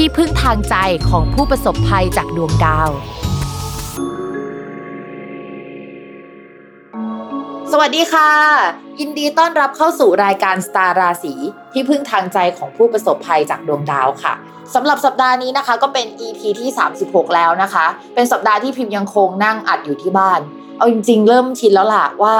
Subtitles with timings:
[0.00, 0.76] ที่พึ่งทางใจ
[1.10, 2.90] ของผู้ประสบภัยจากดวงดาว
[7.72, 8.30] สวัสดีค่ะ
[9.00, 11.34] ยินดีต้อนรับเข้าสู่รายการสตาร์ราศี
[11.72, 14.34] ที่พึ่งทางใจของผู้ประสบภัยจากดวงดาวค่ะ
[14.74, 16.68] สำหรับสัปดาห์นี้นะคะ ก็เป็น EP ที่
[17.02, 20.40] 36 แล้วนะคะ เป็นสัปดาห์ที่พิมพ์ยังคงนั่งอัดอยู่ที่บ้าน
[20.78, 22.34] เอาจริง ๆ เริ่มชินแล้วล่ะว่า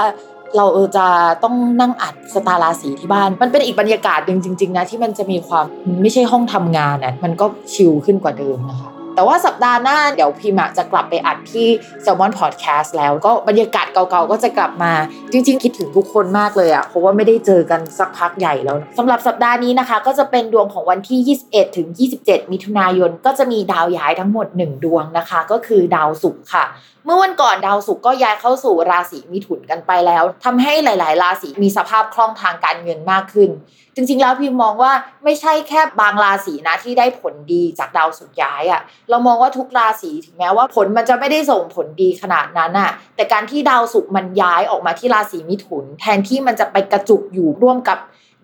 [0.55, 0.65] เรา
[0.97, 1.05] จะ
[1.43, 5.65] ต้องนั่งอัดสตาราสีที่บ้าน มันเป็นอีกบรรยากาศหนึ่งจริง ๆ นะที่มันจะมีความ
[6.01, 11.67] ไม่ใช่ห้องทำงานอะมันก็ชิลขึ้นกว่าเดิมนะคะ แต่ว่าสัปดาห์หน้าเดี๋ยวพิมจะกลับไปอัดที่
[12.03, 14.93] s ซ l m o n Podcast แล้วก็บรรยากาศเก่าๆก็จะกลับมา
[15.31, 21.87] จริง ๆ คิดถึงทุกคนมากเลยอะเพราะว่าไม่ได้เจอกันสักพักใหญ่แล้วสำหรับสัปดาห์นี้นะคะ ก็จะเป็นดวงของวันที่ 21 ถึง
[22.19, 26.65] 27 มิถุนายน ก็จะมีดาวย้ายทั้งหมด 1 ดวงนะคะ ก็คือดาวศุกร์ค่ะ
[27.05, 33.49] เมื่อวันก่อนดาวศุกร์ก็ย้ายเข้าสู่ราศีมิถุนกันไปแล้วทำให้หลาย ๆ ราศีมีสภาพคล่องทางการเงินมากขึ้น
[33.97, 34.93] จริง ๆ แล้วพิมมองว่า
[35.23, 47.97] ไม่ใช่แค่บางราศีนะที่ได้ผลดีจากดาวสุกร์ย้ายอะ่ะเรามองว่าทุกราศีถึงแม้ว่าผลมันจะไม่ได้ส่งผลดีขนาดนั้นอะแต่การที่ดาวสุกร์มันย้ายออกมาที่ราศีมิถุน แทนที่มันจะไปกระจุกอยู่ร่วมกับ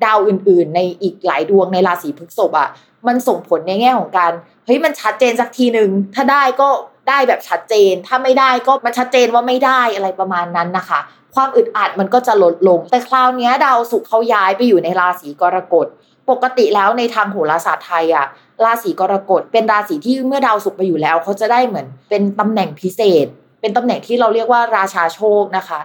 [0.06, 2.70] ดาวอื่น ๆ ในอีกหลายดวงในราศีพฤษภอะ
[3.08, 4.32] มันส่งผลในแง่ของการ
[4.66, 6.70] เฮ้ยมันชัดเจนสักทีหนึ่งถ้าได้ก็
[7.10, 11.00] ได้แบบชัดเจน ถ้าไม่ได้ก็มันชัดเจนว่าไม่ได้อะไรประมาณนั้นนะคะ
[11.36, 15.88] ความอึดอัดมันก็จะลดลง แต่คราวนี้ดาวศุกร์เขาย้ายไปอยู่ในราศีกรกฎ
[16.30, 18.28] ปกติแล้วในทางโหราศาสตร์ไทยอะ
[18.66, 23.28] ราศีกรกฎเป็นราศีที่เมื่อดาวศุกร์ไปอยู่แล้ว เขาจะได้เหมือนเป็นตำแหน่งพิเศษ
[23.62, 25.80] เป็นตำแหน่งที่เราเรียกว่าราชาโชคนะคะ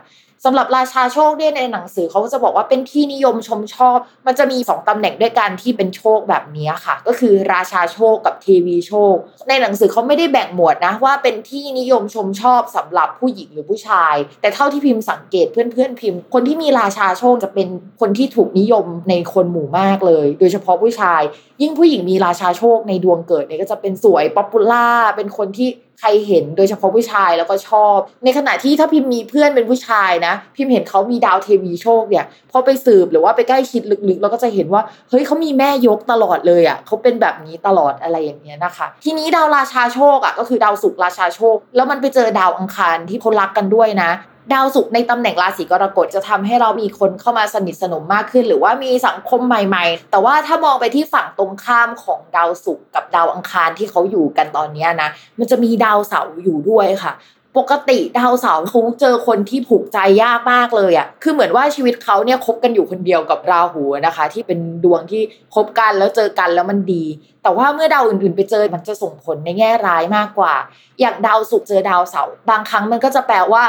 [0.45, 9.15] สำหรับราชาโชคเนี่ยในหนังสือเขาจะบอกว่าเป็นที่นิยมชมชอบ มันจะมีสองตำแหน่งด้วยกันที่เป็นโชคแบบนี้ค่ะ ก็คือราชาโชคกับเทวีโชค
[9.49, 17.69] ในหนังสือเขาไม่ได้แบ่งหมวดนะว่าเป็นที่นิยมชมชอบสำหรับผู้หญิงหรือผู้ชาย แต่เท่าที่พิมพ์สังเกตเพื่อนๆพิมพ์ คนที่มีราชาโชคจะเป็น
[18.01, 21.23] คนที่ถูกนิยมในคนหมู่มากเลย โดยเฉพาะผู้ชาย
[21.63, 25.69] ยิ่งผู้หญิงมีราชาโชคในดวงเกิดเนี่ยก็จะเป็นสวย popular เป็นคนที่
[25.99, 44.11] ใครเห็นโดยเฉพาะผู้ชายแล้วก็ชอบ ในขณะที่ถ้าพิมพ์มีเพื่อนเป็นผู้ชายนะ พิมพ์เห็นเขามีดาวเทวีโชคเนี่ยพอไปสืบหรือว่าไปใกล้ชิดลึกๆเราก็จะเห็นว่าเฮ้ยเขามีแม่ยกตลอดเลยอะเขาเป็นแบบนี้ตลอดอะไรอย่างเงี้ยนะคะ ทีนี้ดาวราชาโชคอะก็คือดาวศุกร์ราชาโชค แล้วมันไปเจอดาวอังคารที่เขารักกันด้วยนะ
[44.53, 57.13] ดาวศุกร์ในตำแหน่งราศีกรกฎจะทำให้เรามีคนเข้ามาสนิทสนมมากขึ้น หรือว่ามีสังคมใหม่ ๆ แต่ว่าถ้ามองไปที่ฝั่งตรงข้ามของดาวศุกร์กับดาวอังคารที่เขาอยู่กันตอนนี้นะมันจะมีดาวเสาร์อยู่ด้วยค่ะ
[57.59, 65.23] ปกติดาวเสาร์เขาเจอคนที่ผูกใจยากมากเลยอะ่ะ คือเหมือนว่าชีวิตเขาเนี่ยคบกันอยู่คนเดียวกับราหูนะคะ ที่เป็นดวงที่
[65.55, 67.05] คบกันแล้วเจอกันแล้วมันดี
[67.43, 70.55] แต่ว่าเมื่อดาวอื่นๆไปเจอมันจะส่งผลในแง่ร้ายมากกว่า
[71.01, 73.63] อย่างดาวศุกร์เจอดาวเสาร์บางครั้งมันก็จะแปลว่า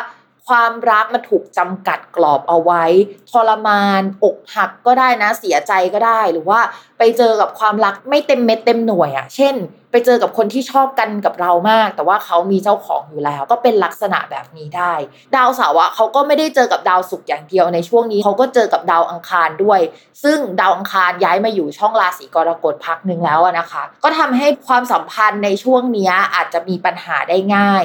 [0.50, 2.84] ความรักมันถูกจำกัดกรอบเอาไว้
[3.32, 6.60] ทรมาน อกหักก็ได้นะเสียใจก็ได้ หรือว่า
[6.98, 9.56] ไปเจอกับความรักไม่เต็มเม็ดเต็มหน่วยอะ่ะ เช่น
[9.92, 14.94] ไปเจอกับคนที่ชอบกันกับเรามาก แต่ว่าเขามีเจ้าของอยู่แล้ว ก็เป็นลักษณะแบบนี้ได้
[15.36, 19.80] ดาวเสาร์เขาก็ไม่ได้เจอกับดาวศุกร์อย่างเดียวในช่วงนี้เขาก็เจอกับดาวอังคารด้วย
[20.24, 27.84] ซึ่งดาวอังคารย้ายมาอยู่ช่องราศีกรกฎพักหนึ่งแล้วนะคะ ก็ทำให้ความสัมพันธ์ในช่วงนี้อาจจะมีปัญหาได้ง่าย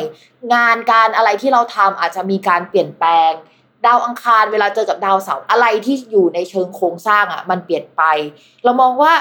[0.54, 3.32] งานการอะไรที่เราทำอาจจะมีการเปลี่ยนแปลง
[3.86, 8.02] ดาวอังคารเวลาเจอกับดาวเสาร์อะไรที่อยู่ในเชิงโครงสร้างอะมันเปลี่ยนไป
[8.64, 9.12] เรามองว่า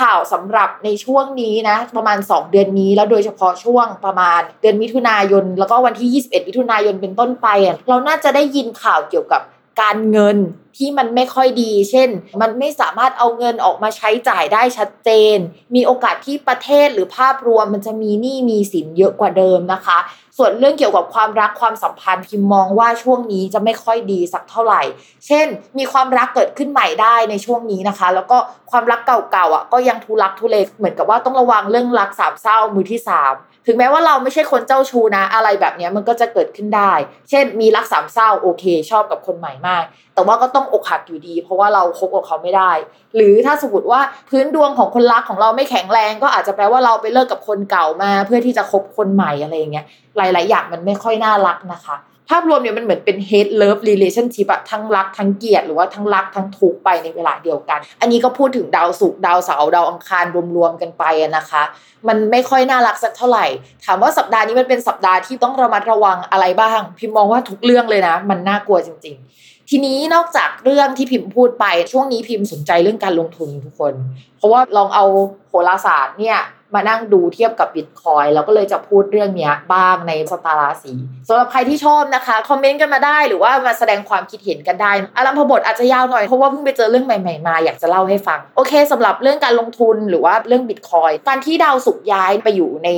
[0.00, 7.48] ข่าวสำหรับในช่วงนี้นะ ประมาณ 2 เดือนนี้ แล้วโดยเฉพาะช่วงประมาณเดือนมิถุนายน แล้วก็วันที่ 21 มิถุนายนเป็นต้นไป
[7.88, 9.42] เราน่าจะได้ยินข่าวเกี่ยวกับ
[9.80, 10.38] การเงิน
[10.76, 12.08] ที่มันไม่ค่อยดี เช่น
[12.40, 15.36] มันไม่สามารถเอาเงินออกมาใช้จ่ายได้ชัดเจน
[15.74, 19.98] มีโอกาสที่ประเทศหรือภาพรวมมันจะมีหนี้มีสินเยอะกว่าเดิมนะคะ
[20.38, 24.82] ส่วนเรื่องเกี่ยวกับความรักความสัมพันธ์พิมมองว่าช่วงนี้จะไม่ค่อยดีสักเท่าไหร่
[25.26, 25.46] เช่น
[25.78, 28.36] มีความรักเกิดขึ้นใหม่ได้ในช่วงนี้นะคะ แล้วก็
[28.70, 33.34] ความรักเก่าๆอะก็ยังทุลักทุเลเหมือนกับว่าต้องระวังเรื่องรักสามเศร้ามือที่สาม
[33.70, 36.92] ถึงแม้ว่าเราไม่ใช่คนเจ้าชู้นะ อะไรแบบนี้มันก็จะเกิดขึ้นได้
[37.30, 39.84] เช่น มีรักสามเศร้าโอเค ชอบกับคนใหม่มาก
[40.14, 42.72] แต่ว่าก็ต้องอกหักอยู่ดี เพราะว่าเราคบกับเขาไม่ได้
[43.16, 44.00] หรือถ้าสมมติว่า
[44.30, 49.86] พื้นดวงของคนรักของเราไม่แข็งแรง ก็อาจจะแปลว่าเราไปเลิกกับคนเก่ามา เพื่อที่จะคบคนใหม่อะไรอย่างเงี้ย
[50.16, 51.96] หลาย ๆ อย่างมันไม่ค่อยน่ารักนะคะ
[52.30, 60.24] ภาพรวมเนี่ยมันเหมือนเป็น hate love relationship อะทั้งรักทั้งเกลียดหรือว่าทั้งรักทั้งทุกข์ไปในเวลาเดียวกัน อันนี้ก็พูดถึงดาวศุกร์ดาวเสาร์ดาวอังคาร
[60.56, 61.04] รวมๆกันไป
[61.36, 61.62] นะคะ
[62.08, 63.46] มันไม่ค่อยน่ารักสักเท่าไหร่
[63.84, 73.94] ถามว่าสัปดาห์นี้มันเป็นสัปดาห์ที่ต้องระมัดระวังอะไรบ้าง พิมมองว่าทุกเรื่องเลยนะ มันน่ากลัวจริง ๆทีนี้นอกจากเรื่องที่พิมพ์พูดไปช่วงนี้พิมพ์สนใจเรื่องการลงทุนทุกคน
[74.36, 75.04] เพราะว่าลองเอา
[75.48, 76.38] โหราศาสตร์เนี่ย
[76.74, 80.92] มานั่งดูเทียบกับบิตคอยแล้วก็เลยจะพูดเรื่องนี้บ้างในสตาร์ราศี
[81.28, 92.88] สำหรับใครที่ชอบนะคะ คอมเมนต์กันมาได้หรือว่ามาแสดงความคิดเห็นกันได้อารัมพบทอาจจะยาวหน่อย เพราะว่าเพิ่งไปเจอเรื่องใหม่ๆมาอยากจะเล่าให้ฟัง โอเคสำหรับเรื่องการลงทุนหรือว่าเรื่องบิตคอยการที่ดาวศุกย้ายไปอยู่ใน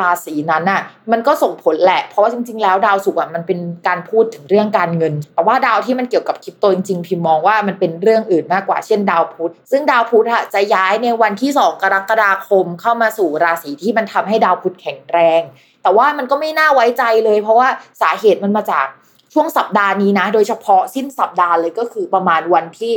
[0.00, 0.82] ราศีนั้นน่ะ
[1.12, 15.42] มันก็ส่งผลแหละ เพราะว่าจริง ๆ แล้วดาวศุกอะมันเป็นการพูดถึงเรื่องการเงิน แต่ว่าดาวที่มันเกี่ยวกับคริปโตจริงๆพิมมองว่ามันเป็นเรื่องอื่นมากกว่าเช่นดาวพุธซึ่งดาวพุธจะย้ายในวันที่ 2 กรกฎาคมเข้ามาสู่ราศีที่มันทำให้ดาวพุธแข็งแรง
[15.82, 17.68] แต่ว่ามันก็ไม่น่าไว้ใจเลย เพราะว่า
[18.02, 18.86] สาเหตุมันมาจาก
[19.32, 22.92] ช่วงสัปดาห์นี้นะ โดยเฉพาะสิ้นสัปดาห์เลยก็คือประมาณวันที่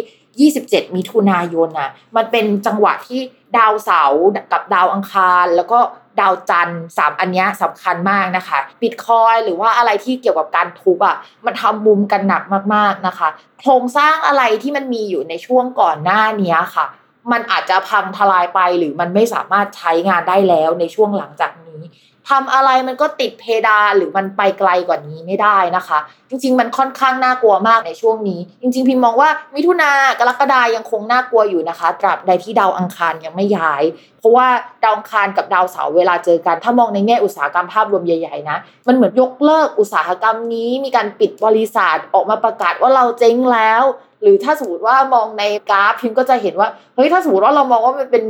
[0.64, 3.20] 27 มิถุนายนนะมันเป็นจังหวะที่
[3.58, 5.80] ดาวเสาร์กับดาวอังคาร แล้วก็
[6.20, 12.44] ดาวจันทร์สามอันนี้สำคัญมากนะคะบิตคอยหรือว่าอะไรที่เกี่ยวกับการทุบอะมันทำมุมกันหนัก
[12.76, 13.28] มากๆนะคะ
[13.60, 16.86] โครงสร้างอะไรที่มันมีอยู่ในช่วงก่อนหน้านี้ค่ะ
[17.32, 21.82] มันอาจจะพังทลายไปหรือมันไม่สามารถใช้งานได้แล้วในช่วงหลังจากนี้
[22.30, 26.00] ทำอะไรมันก็ติดเพดานหรือมันไปไกลกว่านี้ไม่ได้นะคะ
[26.30, 33.84] จริง ๆ มันค่อนข้างน่ากลัวมากในช่วงนี้ จริง ๆ พิมมองว่ามิถุนากรกฎายังคงน่ากลัวอยู่นะคะ ตราบใดที่ดาวอังคารยังไม่ย้าย
[34.20, 34.48] เพราะว่า
[34.84, 43.84] ดาวอังคารกับดาวเสาร์เวลาเจอกัน ถ้ามองในแง่อุตสาหกรรมภาพรวมใหญ่ๆนะมันเหมือนยกเลิกอุตสาหกรรมนี้ มีการปิดบริษัทออกมาประกาศว่าเราเจ๊งแล้ว
[44.22, 48.24] หรือถ้าสมมติว่ามองในกราฟพิมก็จะเห็นว่าเฮ้ยถ้าสมมติว่าเรามองว่ามันเป็น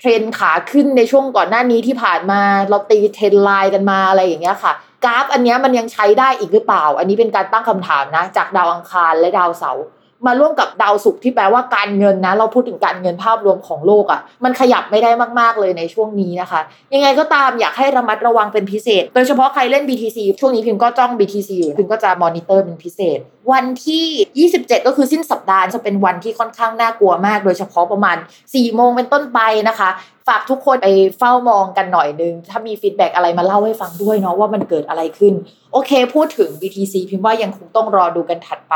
[0.00, 2.40] เทรนขาขึ้นในช่วงก่อนหน้านี้ที่ผ่านมา
[2.70, 4.72] เราตี trendline กันมาอะไรอย่างเงี้ยค่ะ
[5.04, 9.84] กราฟอันนี้มันยังใช้ได้อีกหรือเปล่า อันนี้เป็นการตั้งคำถามนะ จากดาวอังคารและดาวเสาร์
[10.26, 15.10] มาร่วมกับดาวศุกร์ที่แปลว่าการเงินนะ เราพูดถึงการเงินภาพรวมของโลกอะ่ะ มันขยับไม่ได้
[15.40, 16.60] มากๆเลยในช่วงนี้นะคะ
[16.94, 23.18] ยังไงก็ตามอยากให้ระมัดระวังเป็นพิเศษ โดยเฉพาะใครเล่น BTC ช่วงนี้พิมก็จ้อง BTC อยู่พิมก็จะมอนิเตอร์เป็นพิเศษ
[23.52, 28.16] วันที่ 27 ก็คือสิ้นสัปดาห์จะเป็นวันที่ค่อนข้างน่ากลัวมาก โดยเฉพาะประมาณ
[28.46, 29.88] 4โมงเป็นต้นไปนะคะ
[30.28, 30.88] ฝากทุกคนไป
[31.18, 35.34] เฝ้ามองกันหน่อยนึง ถ้ามี feedback อะไรมาเล่าให้ฟังด้วยเนาะว่ามันเกิดอะไรขึ้น
[35.72, 38.74] โอเค พูดถึง BTC พิมพ์ว่ายังคงต้องรอดูกันถัดไป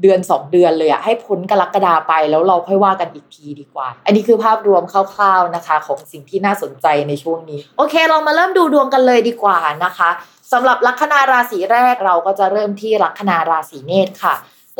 [0.00, 10.10] เดือน 2 เดือนเลยอะให้พ้นกรกฎาไปแล้วเราค่อยว่ากันอีกทีดีกว่า อันนี้คือภาพรวมคร่าวๆนะคะ ของสิ่งที่น่าสนใจในช่วงนี้ โอเค เรามาเริ่มดูดวงกันเลยดีกว่านะคะ
[10.52, 14.34] สำหรับลัคนาราศีแรกเราก็จะเริ่มที่ลัคนาราศีเมษค่ะ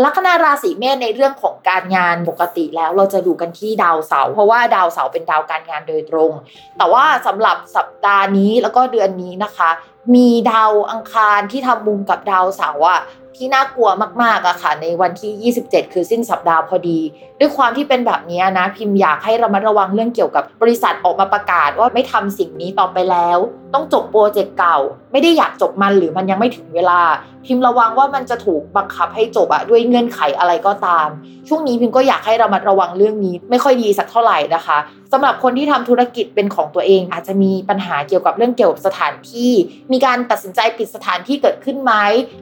[0.05, 6.33] ลัคนาราศีเมษในเรื่องของการงานปกติแล้วเราจะดูกันที่ดาวเสาร์เพราะว่าดาวเสาร์เป็นดาวการงานโดยตรง
[6.79, 9.71] แต่ว่าสำหรับสัปดาห์นี้แล้วก็เดือนนี้นะคะ
[10.15, 13.01] มีดาวอังคารที่ทำมุมกับดาวเสาร์อะ
[13.37, 13.91] ที่น่ากลัว
[14.23, 16.99] มากๆอะค่ะ ในวันที่ 27 คือสิ้นสัปดาห์พอดี
[17.39, 23.39] ด้วยความที่เป็นแบบนี้นะ พิมพ์อยากให้ระมัดระวังเรื่องเกี่ยวกับบริษัทออกมาประกาศว่าไม่ทำสิ่งนี้ต่อไปแล้ว
[23.75, 24.79] ต้องจบโปรเจกต์เก่า
[25.13, 27.01] ไม่ได้อยากจบมันหรือมันยังไม่ถึงเวลา
[27.45, 31.09] พิมพ์ระวังว่ามันจะถูกบังคับให้จบอะด้วยเงื่อนไขอะไรก็ตาม
[31.49, 34.79] ช่วงนี้พิมพ์ก็อยากให้ระมัดระวังเรื่องนี้ ไม่ค่อยดีสักเท่าไหร่นะคะ
[35.13, 39.53] สำหรับคนที่ทำธุรกิจเป็นของตัวเอง อาจจะมีปัญหาเกี่ยวกับเรื่องเกี่ยวกับสถานที่
[39.93, 41.93] มีการตัดสินใจปิดสถานที่เกิดขึ้นไหม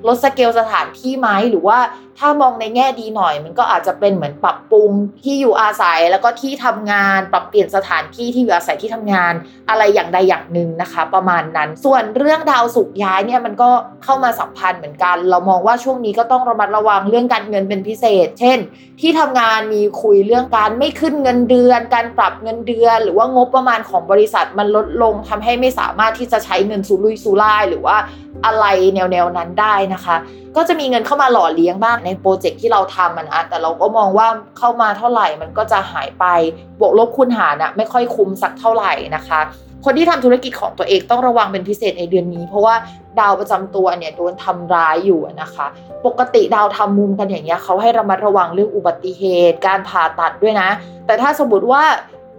[0.06, 1.78] ลดสเกลสถานที่ไหมหรือว่า
[2.18, 4.90] ถ้ามองในแง่ดีหน่อย มันก็อาจจะเป็นเหมือนปรับปรุง
[5.24, 9.32] ที่อยู่อาศัยแล้วก็ที่ทำงาน ปรับเปลี่ยนสถานที่ที่อยู่อาศัยที่ทำงาน
[9.68, 13.70] อะไรอย่างใดอย่างหนึ่งนะคะ ประมาณนั้น ส่วนเรื่องดาวสุกย้ายเนี่ยมันก็
[14.04, 18.58] เข้ามาสัมพันธ์เหมือนกัน เรามองว่าช่วงนี้ก็ต้องระมัดระวังเรื่องการเงินเป็นพิเศษ เช่น
[19.00, 27.96] ที่ทำงานมีคุยเรื่องการไม่ขึ้นเงินเดือน การปรับเงินเดือน หรือว่างบประมาณของบริษัทมันลดลงทำให้ไม่สามารถที่จะใช้เงินสุรุ่ยสุร่ายหรือว่า
[28.44, 30.16] อะไรแนวๆนั้นได้นะคะ
[30.56, 36.24] ก็จะมีเงินเข้ามาหล่อเลี้ยงบ้างในโปรเจกต์ที่เราทำมันอะแต่เราก็มองว่าเข้ามาเท่าไหร่มันก็จะหายไป
[36.80, 39.40] บวกลบคูณหารอะไม่ค่อยคุ้มสักเท่าไหร่นะคะ
[39.88, 42.74] คนที่ทำธุรกิจของตัวเองต้องระวังเป็นพิเศษในเดือนนี้ เพราะว่า
[43.20, 45.66] ดาวประจำตัวเนี่ยโดนทำร้ายอยู่นะคะ
[46.06, 50.68] ปกติดาวทำมุมกันอย่างเงี้ยเขาให้ระมัดระวังเรื่องอุบัติเหตุ การผ่าตัดด้วยนะ
[51.06, 51.82] แต่ถ้าสมมติว่า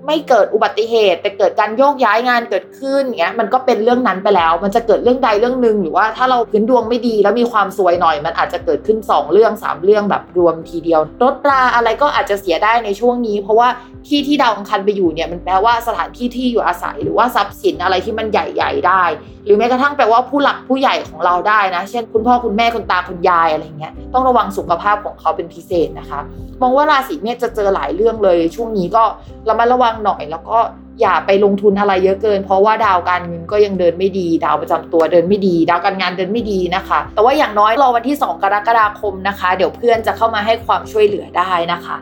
[0.06, 13.68] ไม่เกิดอุบัติเหตุ แต่เกิดการโยกย้ายงานเกิดขึ้นเงี้ยมันก็เป็นเรื่องนั้นไปแล้ว มันจะเกิดเรื่องใดเรื่องหนึ่งหรือว่าถ้าเราพื้นดวงไม่ดี แล้วมีความซวยหน่อย มันอาจจะเกิดขึ้น 2 เรื่อง 3 เรื่องแบบรวมทีเดียวรถราอะไรก็อาจจะเสียได้ในช่วงนี้ เพราะว่า
[14.08, 19.04] ที่ที่ดาวอังคารไปอยู่เนี่ยมันแปลว่าสถานที่ที่อยู่อาศัยหรือว่าทรัพย์สินอะไรที่มันใหญ่ ๆ ได้
[19.48, 26.20] หรือแม้กระทั่งแปลว่าผู้หลักผู้ใหญ่ของเราได้นะ เช่น คุณพ่อคุณแม่คุณตาคุณยายอะไรเงี้ยต้องระวังสุขภาพของเขาเป็นพิเศษนะคะ
[26.62, 29.04] มองว่าราศีเมษจะเจอหลายเรื่องเลย ช่วงนี้ก็
[29.50, 30.58] ระมัดระวังหน่อย แล้วก็
[31.02, 41.98] อย่าไปลงทุนอะไรเยอะเกิน เพราะว่าดาวการเงินก็ยังเดินไม่ดี ดาวประจำตัวเดินไม่ดี ดาวการงานเดินไม่ดีนะคะ แต่ว่าอย่างน้อยรอวันที่ 2 กรกฎาคมนะคะ เดี๋ยวเพื่อนจะเข้ามาให้ความช่วยเหลือได้นะคะ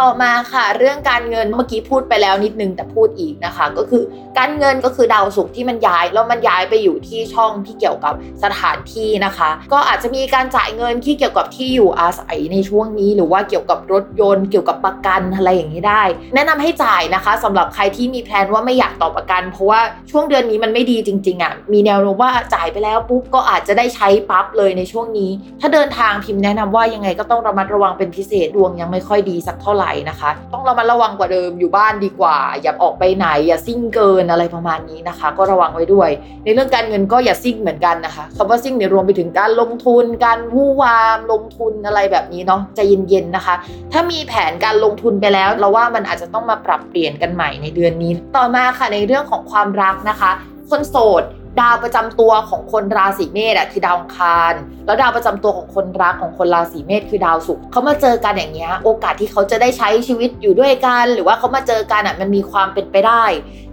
[0.02, 4.02] ่อมาค่ะ เรื่องการเงินเมื่อกี้พูดไปแล้วนิดนึงแต่พูดอีกนะคะ ก็คือ
[4.38, 8.14] การเงินก็คือดาวศุกร์ที่มันย้ายแล้วมันย้ายไปอยู่ที่ช่องที่เกี่ยวกับ
[8.44, 16.02] สถานที่นะคะ ก็อาจจะมีการจ่ายเงินที่เกี่ยวกับที่อยู่อาศัยในช่วงนี้หรือว่าเกี่ยวกับรถยนต์ เกี่ยวกับประกันอะไรอย่างนี้ได้
[16.34, 36.10] แนะนำให้จ่ายนะคะสำหรับใครที่มีแพลนว่าไม่อยากต่อประกัน เพราะว่าช่วงเดือนนี้มันไม่ดีจริงๆอะมีแนวโน้มว่าจ่ายไปแล้วปุ๊บก็อาจจะได้ใช้ปั๊บเลยในช่วงนี้ ถ้าเดินทางพิมพ์แนะนำว่ายังไงก็ต้องระมัดระวังเป็นพิเศษดวงยังไม่ค่อยดีสักเท่าไหร่นะคะ ต้องระมัดระวังกว่าเดิมอยู่บ้านดีกว่า อย่าออกไปไหน อย่าซิ่งเกินอะไรประมาณนี้นะคะ ก็ระวังไว้ด้วย
[36.44, 43.54] ในเรื่องการเงินก็อย่าซิ่งเหมือนกันนะคะคำว่าซิ่งเนี่ยรวมไปถึงการลงทุน การวู่วามลงทุนอะไรแบบนี้เนาะใจเย็นๆนะคะ
[43.92, 50.30] ถ้ามีแผนการลงทุนไปแล้วเราว่ามันอาจจะต้องมาปรับเปลี่ยนกันใหม่ในเดือนนี้ ต่อมาค่ะในเรื่องของความรักนะคะ
[50.70, 51.22] คนโสด
[51.60, 54.52] ดาวประจำตัวของคนราศีเมษอะคือดาวอังคาร
[54.86, 63.24] แล้วดาวประจำตัวของคนรักของคนราศีเมษคือดาวศุกร์เขามาเจอกันอย่างเงี้ยโอกาสที่เขาจะได้ใช้ชีวิตอยู่ด้วยกัน หรือว่าเขามาเจอกันอะมันมีความเป็นไปได้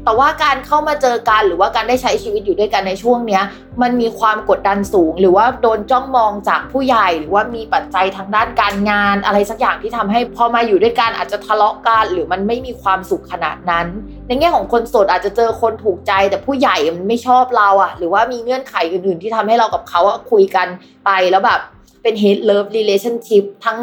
[0.06, 3.44] แต่ว่าการเข้ามาเจอกันหรือว่าการได้ใช้ชีวิตอยู่ด้วยกันในช่วงเนี้ย
[3.82, 13.88] มันมีความกดดันสูง หรือว่าโดนจ้องมองจากผู้ใหญ่ หรือว่ามีปัจจัยทางด้านการงาน อะไรสักอย่างที่ทำให้พอมาอยู่ด้วยกันอาจจะทะเลาะกันหรือมันไม่มีความสุขขนาดนั้น
[14.28, 20.68] ในแง่ของคนโสดอาจจะเจอคนถูกใจ แต่ผู้ใหญ่มันไม่ชอบเราอะหรือว่ามีเงื่อนไขอื่น ๆ ที่ทำให้เรากับเขาคุยกัน
[21.06, 21.62] ไปแล้วแบบ
[22.04, 23.80] เป็น hate love relationship ทั้ง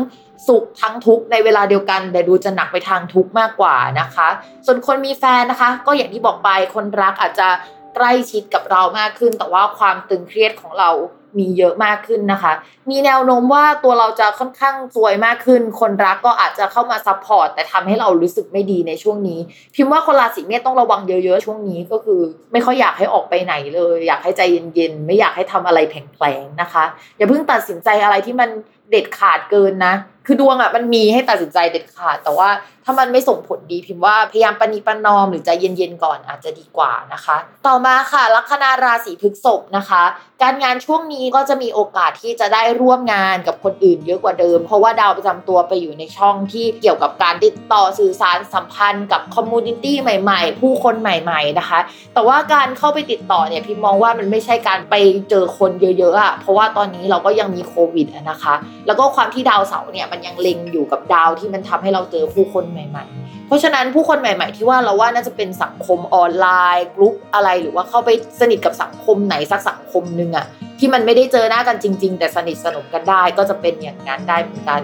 [0.49, 4.29] สุขทั้งทุกข์ในเวลาเดียวกัน แต่ดูจะหนักไปทางทุกข์มากกว่านะคะ
[4.67, 7.49] ส่วนคนมีแฟนนะคะ ก็อย่างที่บอกไปคนรักอาจจะ
[7.95, 10.91] ใกล้ชิดกับเรามากขึ้น แต่ว่าความตึงเครียดของเรา
[11.39, 12.53] มีเยอะมากขึ้นนะคะ
[12.91, 19.39] มีแนวโน้มว่าตัวเราจะค่อนข้างซวยมากขึ้น คนรักก็อาจจะเข้ามา support แต่ทำให้เรารู้สึกไม่ดีในช่วงนี้
[19.75, 22.21] พิมพ์ว่าคนราศีเมษต้องระวังเยอะๆ ช่วงนี้ก็คือ
[22.53, 24.43] ไม่ค่อยอยากให้ออกไปไหนเลย อยากให้ใจ
[24.75, 26.85] เย็นๆ ไม่อยากให้ทำอะไรแผลงๆนะคะ
[27.17, 28.51] อย่าเพิ่งตัดสินใจอะไรที่มัน
[28.91, 29.95] เด็ดขาดเกินนะ
[30.27, 32.49] คือดวงอะมันมีให้ตัดสินใจเด็ดขาด แต่ว่า
[32.85, 37.37] ถ้ามันไม่ส่งผลดีพิมพ์ว่าพยายามประนีประนอมหรือใจเย็นๆก่อนอาจจะดีกว่านะคะ
[37.67, 40.03] ต่อมาค่ะลัคนาราศีพฤษภนะคะ
[40.43, 51.81] การงานช่วงนี้ก็จะมีโอกาสที่จะได้ร่วมงานกับคนอื่นเยอะกว่าเดิม เพราะว่าดาวประจำตัวไปอยู่ในช่องที่เกี่ยวกับการติดต่อสื่อสารสัมพันธ์กับ community ใหม่ ๆ ผู้คนใหม่ ๆนะคะ
[52.15, 54.95] แต่ว่าการเข้าไปติดต่อเนี่ยพิมมองว่ามันไม่ใช่การไป
[55.31, 58.55] เจอคนเยอะๆอะเพราะว่าตอนนี้เราก็ยังมีโควิดนะคะ
[58.87, 66.47] แล้วก็ความที่ดาวเสาร์เนี่ยมันยังเล็งอยู่กับดาวที่มันทำให้เราเจอผู้คนใหม่ ๆ เพราะฉะนั้นผู้คนใหม่ ๆ ที่ว่าเราว่าน่าจะเป็นสังคมออนไล
[66.77, 68.11] น์กลุ่มอะไรหรือว่าเข้าไป
[68.41, 70.47] สนิทกับสังคมไหนสักสังคมหนึ่งอะ
[70.79, 74.81] ที่มันไม่ได้เจอหน้ากันจริง ๆ แต่สนิทสนมกันได้ก็จะเป็นอย่างนั้นได้เหมือนกัน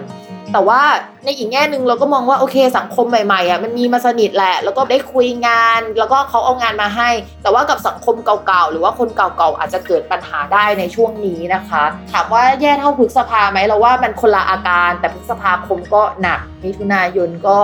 [0.53, 0.81] แต่ว่า
[1.25, 7.09] ในอีกแง่หนึ่งเราก็มองว่าโอเคสังคมใหม่ๆอะมันมีมาสนิทแหละ แล้วก็ได้คุยงาน แล้วก็เขาเอางานมาให้
[7.43, 17.57] แต่ว่ากับสังคมเก่าๆหรือว่าคนเก่าๆอาจจะเกิดปัญหาได้ในช่วงนี้นะคะถามว่าแย่เท่าพฤษภาไหมเราว่ามันคนละอาการ แต่พฤษภาคมก็หนักมิถุนายนก็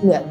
[0.00, 0.24] เหมือน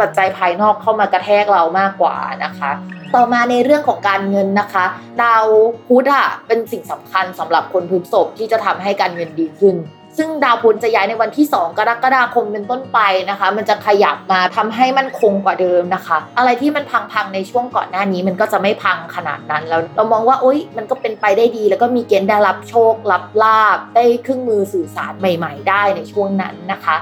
[0.00, 2.70] ปัจจัยภายนอกเข้ามากระแทกเรามากกว่านะคะ
[3.14, 4.84] ต่อมาในเรื่องของการเงินนะคะ
[5.22, 5.46] ดาว
[5.86, 9.76] พุธอะเป็นสิ่งสำคัญสำหรับคนพฤษภที่จะทำให้การเงินดีขึ้น
[10.18, 12.98] ซึ่งดาวพุธจะย้ายในวันที่ 2 กรกฎาคมเป็นต้นไป
[13.30, 26.96] นะคะ มันจะขยับมาทำให้มันคงกว่าเดิมนะคะ อะไรที่มันพังๆในช่วงก่อนหน้านี้มันก็จะไม่พังขนาดนั้นแล้วเรามองว่าโอ๊ยมันก็เป็นไปได้ดี แล้วก็มีเกณฑ์ได้รับโชครับลาภ ได้เครื่องมือสื่อสารใหม่ ๆ ได้ในช่วงนั้นนะคะ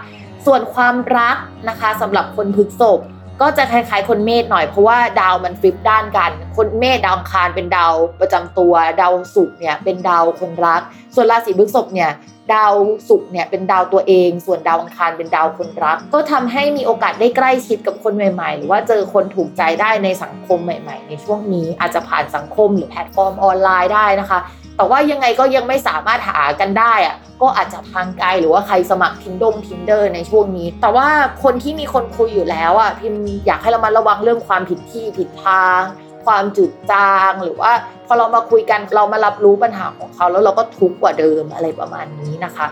[0.46, 1.36] ส่วนความรัก
[1.68, 3.00] นะคะสำหรับคนพฤษภ
[3.40, 10.82] ก็จะคล้ายๆ คนเมษหน่อยเพราะว่าดาวมัน flip ด้านกัน คนเมษดาวอังคารเป็นดาวประจำตัวดาวศุกร์เนี่ยเป็นดาวคนรัก
[11.14, 12.10] ส่วนราศีพฤษภเนี่ย
[12.54, 12.74] ดาว
[13.08, 24.38] ศุกร์เนี่ยเป็นดาวตัวเอง ส่วนดาวอังคารเป็นดาวคนรัก ก็ทำให้มีโอกาสได้ใกล้ชิดกับคนใหม่ ๆ หรือว่าเจอคนถูกใจได้ในสังคมใหม่ ๆ ในช่วงนี้อาจจะผ่านสังคมหรือแพลตฟอร์มออนไลน์ได้นะคะ
[24.76, 31.08] แต่ว่ายังไงก็ยังไม่สามารถหากันได้อะก็อาจจะทางไกลหรือว่าใครสมัครทินดงทินเดอร์ในช่วงนี้ แต่ว่า
[31.42, 33.14] คนที่มีคนคุยอยู่แล้วอะพิม
[33.46, 35.82] อยากให้เรามาระวังเรื่องความผิดที่ผิดทาง
[36.26, 37.72] ความจืดจาง หรือว่า
[38.06, 42.66] พอเรามาคุยกันเรามารับรู้ปัญหาของเขา แล้วเราก็ทุกข์กว่าเดิมอะไรประมาณนี้นะคะ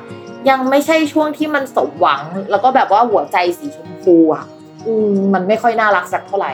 [0.49, 4.45] ยังไม่ใช่ช่วงที่มันสมหวัง แล้วก็แบบว่าหัวใจสีชมพูอะ
[4.87, 6.53] อมมันไม่ค่อยน่ารักสักเท่าไหร่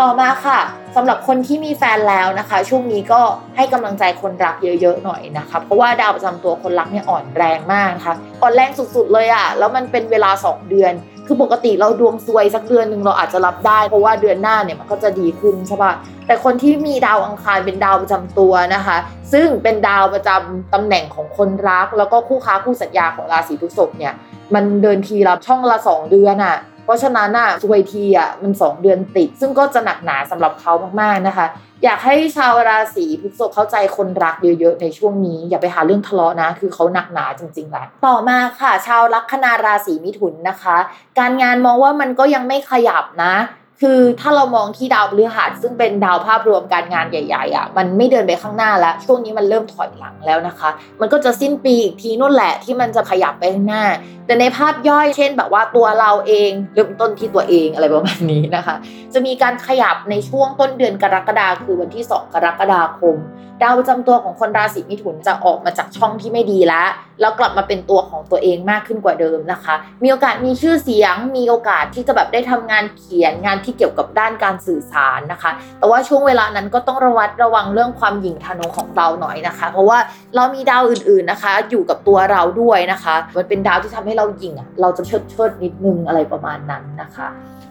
[0.00, 0.60] ต่อมาค่ะ
[0.96, 3.20] สำหรับคนที่มีแฟนแล้วนะคะ ช่วงนี้ก็
[3.56, 10.92] ให้กำลังใจคนรักเยอะๆหน่อยนะคะเพราะว่าดาวประจำตัวคนรักเนี่ยอ่อนแรงมากนะคะอ่อนแรงสุดๆเลยอะ่ะแล้วมันเป็นเวลา 2 เดือน
[11.26, 15.92] คือปกติเราดวงซวยสักเดือนหนึ่งเราอาจจะรับได้ เพราะว่าเดือนหน้าเนี่ยมันก็จะดีขึ้นใช่ปะ
[16.26, 18.96] แต่คนที่มีดาวอังคารเป็นดาวประจำตัวนะคะ
[19.32, 24.14] ซึ่งเป็นดาวประจำตำแหน่งของคนรัก แล้วก็คู่ค้าคู่สัญญาของราศีพฤษภเนี่ย
[24.54, 31.46] มันเดินทีละช่องละสองเดือนอะ่ะ เพราะฉะนั้นอะซวยทีอะมัน 2 เดือนติด ซึ่งก็จะหนักหนาสำหรับเขามากๆนะคะ
[31.84, 40.76] อยากให้ชาวราศีพฤษภเข้าใจคนรักเยอะๆในช่วงนี้ อย่าไปหาเรื่องทะเลาะนะ คือเขาหนักหนาจริงๆแหละต่อมาค่ะ ชาวลัคนาราศีมิถุนนะคะ
[41.18, 43.34] การงานมองว่ามันก็ยังไม่ขยับนะ
[43.82, 50.70] คือถ้าเรามองที่ดาวพฤหัสซึ่งเป็นดาวภาพรวมการงานใหญ่ๆอะมันไม่เดินไปข้างหน้าแล้ว ช่วงนี้มันเริ่มถอยหลังแล้วนะคะ
[51.00, 53.84] มันก็จะสิ้นปีอีกทีนู่นแหละที่มันจะขยับไปข้างหน้า
[54.26, 58.76] แต่ในภาพย่อยเช่นแบบว่าตัวเราเองเริ่มต้นที่ตัวเองอะไรประมาณนี้นะคะ
[59.14, 63.16] จะมีการขยับในช่วงต้นเดือนกรกฎาคมคือวันที่ 2 กรกฎาคม
[63.62, 66.88] ดาวประจำตัวของคนราศีมิถุนจะออกมาจากช่องที่ไม่ดีแล้ว
[67.20, 79.98] แล้วกลับมาเป็นตัวของตัวเองมากขึ้นกว่าเดิมนะคะ มีโอกาสมีชื่อเสียง มีโอกาสที่จะแบบได้ทำงานเขียนงานทีเกี่ยวกับด้านการสื่อสารนะคะ แต่ว่าช่วงเวลานั้นก็ต้องระวัดระวังเรื่องความหยิ่งทะนงของเราหน่อยนะคะ เพราะว่า
[80.36, 87.28] เรามีดาวอื่นๆนะคะ อยู่กับตัวเราด้วยนะคะ มันเป็นดาวที่ทำให้เราหยิ่งเราจะเชิดเชิดนิดนึงอะไรประมาณนั้นนะคะ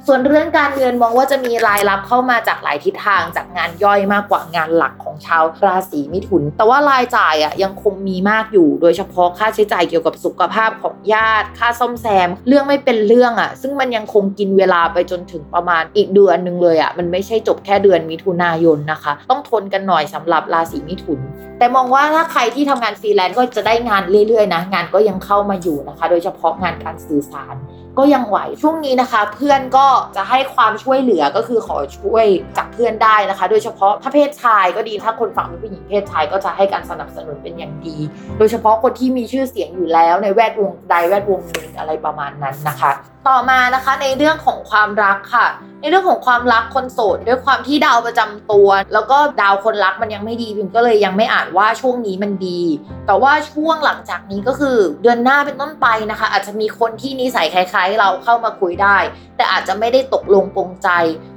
[0.10, 21.20] ส่วนเรื่องการเงินมองว่าจะมีรายรับเข้ามาจากหลายทิศทางจากงานย่อยมากกว่างานหลักของชาวราศีมิถุน แต่ว่ารายจ่ายอะยังคงมีมากอยู่ โดยเฉพาะค่าใช้จ่ายเกี่ยวกับสุขภาพของญาติ ค่าซ่อมแซม เรื่องไม่เป็นเรื่องอะ ซึ่งมันยังคงกินเวลาไปจนถึงประมาณอีกเดือนหนึ่งเลยอะ มันไม่ใช่จบแค่เดือนมิถุนายนนะคะ ต้องทนกันหน่อยสำหรับราศีมิถุน
[21.58, 27.56] แต่มองว่าถ้าใครที่ทำงานฟรีแลนซ์ก็จะได้งานเรื่อยๆนะ งานก็ยังเข้ามาอยู่นะคะ โดยเฉพาะงานการสื่อสาร
[27.98, 32.26] ก็ยังไหวช่วงนี้นะคะ เพื่อนก็จะให้ความช่วยเหลือก็คือขอช่วย
[32.58, 37.98] จากเพื่อนได้นะคะ โดยเฉพาะถ้าเพศชายก็ดีถ้าคนฝั่งเป็นผู้หญิงเพศชายก็จะให้การสนับสนุนเป็นอย่างดี
[38.38, 42.92] โดยเฉพาะคนที่มีชื่อเสียงอยู่แล้วในแวดวงใดแวดวงหนึ่งอะไรประมาณนั้นนะคะ
[43.28, 45.48] ต่อมานะคะในเรื่องของความรักค่ะ
[45.82, 52.62] ในเรื่องของความรักคนโสดด้วยความที่ดาวประจำตัว แล้วก็ดาวคนรักมันยังไม่ดีพิมก็เลยยังไม่อ่านว่าช่วงนี้มันดี
[53.08, 58.98] แต่ว่าช่วงหลังจากนี้ก็คือเดือนหน้าเป็นต้นไปนะคะ อาจจะมีคนที่นิสัยคล้ายๆ เราเข้ามาคุยได้
[59.38, 60.90] แต่อาจจะไม่ได้ตกลงปรงใจ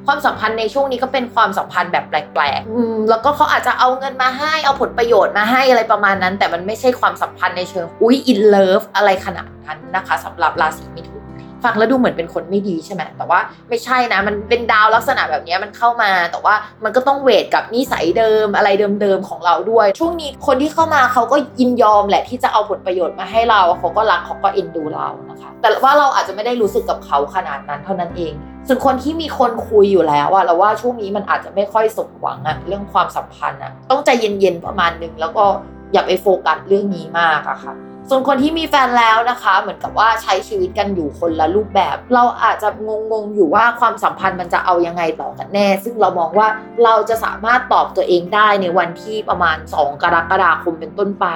[0.06, 11.19] ความสัมพันธ์ในช่วงนี้ก็เป็นความสัมพันธ์แบบแปลกๆแล้วก็เขาอาจจะเอาเงินมาให้เอาผลประโยชน์มาให้อะไรประมาณนั้น แต่มันไม่ใช่ความสัมพันธ์ในเชิงอุ้ยอินเลิฟอะไรขนาดนั้นนะคะสำหรับราศีมิถุน
[11.64, 18.68] ฟังแล้วดูเหมือนเป็นคนไม่ดีใช่ไหมแต่ว่าไม่ใช่นะ มันเป็นดาวลักษณะแบบนี้มันเข้ามา แต่ว่ามันก็ต้องเวทกับนิสัยเดิมอะไร
[19.00, 28.32] เดิมๆของเราด้วย ช่วงนี้คนที่เข้ามาเขาก็ยินยอมแหละที่จะเอาผลประโยชน์มาให้เราเขาก็รักเขาก็เอ็นดูเรานะคะ แต่ว่าเราอาจจะไม่ได้รู้สึกกับเขาขนาดนั้นเท่านั้นเอง
[28.66, 35.44] ส่วนคนที่มีคนคุยอยู่แล้วอะเราว่าช่วงนี้มันอาจจะไม่ค่อยสมหวังอะเรื่องความสัมพันธ์อะต้องใจเย็นๆประมาณนึงแล้วก็
[35.92, 37.74] อย่าไปโฟกัสเรื่องนี้มากอะค่ะ
[38.08, 42.68] ส่วนคนที่มีแฟนแล้วนะคะ เหมือนกับว่าใช้ชีวิตกันอยู่คนละรูปแบบ เราอาจจะ
[43.10, 46.48] งงๆอยู่ว่าความสัมพันธ์มันจะเอายังไงต่อกันแน่ ซึ่งเรามองว่า
[46.84, 51.26] เราจะสามารถตอบตัวเองได้ในวันที่ประมาณ 2 กรกฎาคมเป็นต้นไป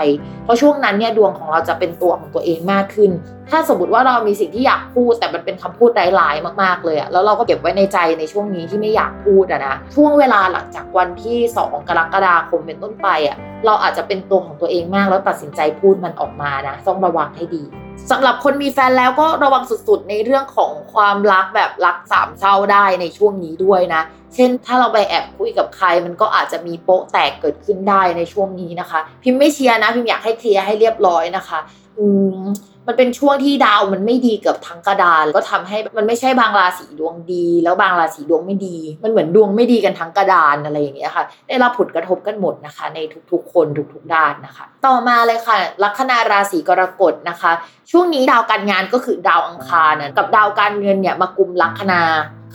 [0.45, 3.11] เพราะช่วงนั้นเนี่ยดวงของเราจะเป็นตัวของตัวเองมากขึ้น
[3.51, 17.63] ถ้าสมมติว่าเรามีสิ่งที่อยากพูด แต่มันเป็นคำพูดร้ายๆมากๆเลยอะแล้วเราก็เก็บไว้ในใจในช่วงนี้ที่ไม่อยากพูดอะนะช่วงเวลาหลังจากวันที่ 2 กรกฎาคมเป็นต้นไปอะเราอาจจะเป็นตัวของตัวเองมากแล้วตัดสินใจพูดมันออกมานะต้องระวังให้ดี
[18.11, 24.03] สำหรับคนมีแฟนแล้วก็ระวังสุดๆ ในเรื่องของความรักแบบรักสามเศร้าได้ในช่วงนี้ด้วยนะ
[24.35, 31.59] เช่นถ้าเราไปแอบคุยกับใครมันก็อาจจะมีโป๊ะแตกเกิดขึ้นได้ในช่วงนี้นะคะ พิมพ์ไม่เชียร์นะ พิมพ์อยากให้เคลียร์ให้เรียบร้อยนะคะ
[31.99, 32.07] อื
[32.43, 32.45] ม
[32.87, 42.99] มันเป็นช่วงที่ดาวมันไม่ดีเกือบทั้งกระดาน ก็ทำให้มันไม่ใช่บางราศีดวงดี แล้วบางราศีดวงไม่ดี มันเหมือนดวงไม่ดีกันทั้งกระดานอะไรอย่างเงี้ยค่ะ ได้รับผลกระทบกันหมดนะคะ ใน
[43.31, 47.53] ทุกๆ คนทุกๆด้านนะคะ ต่อมาเลยค่ะ ลัคนาราศีกรกฎนะคะ
[47.91, 52.03] ช่วงนี้ดาวการงานก็คือดาวอังคารนะกับดาวการเงินเนี่ยมากุมลัคนา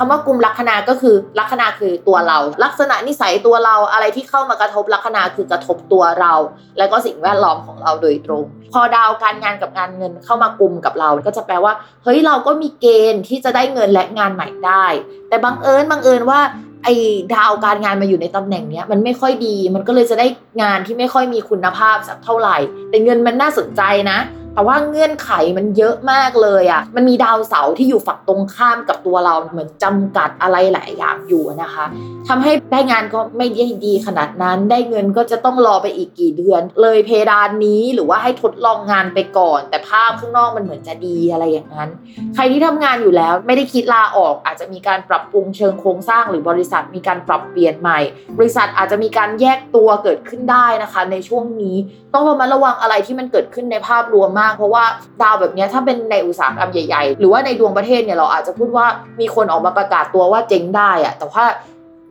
[0.01, 6.33] คำว่ากลุ่มลัคนาก็คือลัคนาคือตัวเรา ลักษณะนิสัยตัวเราอะไรที่เข้ามากระทบลัคนาคือกระทบตัวเรา
[6.77, 14.85] แล้วก็สิ่งแวดล้อมของเราโดยตรง พอดาวการงานกับงานเงินเข้ามากลุ่มกับเรา ก็จะแปลว่าเฮ้ยเราก็มีเกณฑ์ที่จะได้เงินและงานใหม่ได้
[15.29, 16.39] แต่บังเอิญบังเอิญว่า
[16.83, 16.93] ไอ้
[17.35, 20.27] ดาวการงานมาอยู่ในตำแหน่งเนี้ยมันไม่ค่อยดี มันก็เลยจะได้
[20.62, 22.57] งานที่ไม่ค่อยมีคุณภาพสักเท่าไหร่
[22.89, 23.81] แต่เงินมันน่าสนใจ
[24.12, 24.17] นะ
[24.53, 31.85] แต่ว่าเงื่อนไขมันเยอะมากเลยอะ่ะ มันมีดาวเสาร์ที่อยู่ฝั่งตรงข้ามกับตัวเราเหมือนจำกัดอะไรหลายอย่างอยู่นะคะ
[32.27, 41.89] ทำให้ได้งานก็ไม่ได้ดีขนาดนั้น ได้เงินก็จะต้องรอไปอีกกี่เดือน เลยเพดานนี้หรือว่าให้ทดลองงานไปก่อน แต่ภาพข้างนอกมันเหมือนจะดีอะไรอย่างนั้น
[42.35, 47.99] ใครที่ทำงานอยู่แล้วไม่ได้คิดลาออก อาจจะมีการปรับปรุงเชิงโครงสร้าง หรือบริษัทมีการปรับเปลี่ยนใหม่
[48.38, 51.77] บริษัทอาจจะมีการแยกตัวเกิดขึ้นได้นะคะ ในช่วงนี้
[52.13, 54.84] ต้องระมัดระวังอะไรที่มันเกิดขึ้นในภาพรวมมาก เพราะว่า
[55.22, 58.86] ดาวแบบนี้ถ้าเป็นในอุตสาหกรรมใหญ่ ๆ หรือว่าในดวงประเทศเนี่ยเราอาจจะพูดว่า
[59.19, 61.43] มีคนออกมาประกาศตัวว่าเจ๊งได้อะแต่ว่า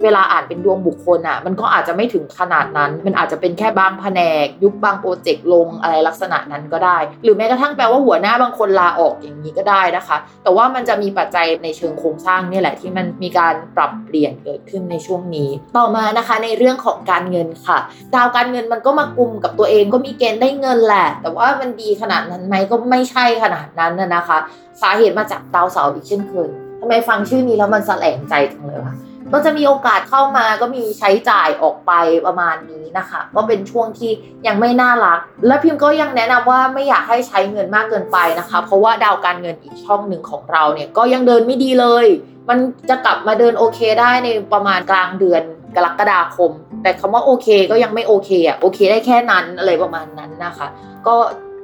[0.02, 17.78] เวลาอ่านเป็นดวงบุคคลอะ มันก็อาจจะไม่ถึงขนาดนั้น มันอาจจะเป็นแค่บางแผนก ยุบบางโปรเจกต์ลงอะไรลักษณะนั้นก็ได้ หรือแม้กระทั่งแปลว่าหัวหน้าบางคนลาออกอย่างนี้ก็ได้นะคะ แต่ว่ามันจะมีปัจจัยในเชิงโครงสร้างนี่แหละที่มันมีการปรับเปลี่ยนเกิดขึ้นในช่วงนี้ ต่อมานะคะในเรื่องของการเงินค่ะ
[18.14, 24.38] ดาวการเงินมันก็มากลุ่มกับตัวเองก็มีเกณฑ์ได้เงินแหละ แต่ว่ามันดีขนาดนั้นไหมก็ไม่ใช่ขนาดนั้นนะคะ
[24.82, 26.48] สาเหตุมาจากดาวเสาร์อีกเช่นเคย
[26.80, 28.94] ทำไมฟังชื่อนี้แล้วมันแสลงใจจังเลยวะ
[29.32, 31.92] ก็จะมีโอกาสเข้ามาก็มีใช้จ่ายออกไป
[32.26, 34.10] ประมาณนี้นะคะก็เป็นช่วงที่
[34.46, 42.06] ยังไม่น่ารัก และพิมพ์ก็ยังแนะนำว่าไม่อยากให้ใช้เงินมากเกินไปนะคะ เพราะว่าดาวการเงินอีกช่องหนึ่งของเราเนี่ยก็ยังเดินไม่ดีเลย
[42.48, 45.42] มันจะกลับมาเดินโอเคได้ในประมาณกลางเดือน
[45.76, 46.50] กรกฎาคม
[46.82, 50.66] แต่คำว่าโอเคก็ยังไม่โอเคอะโอเคได้แค่นั้นอะไรประมาณนั้นนะคะ
[51.06, 51.16] ก็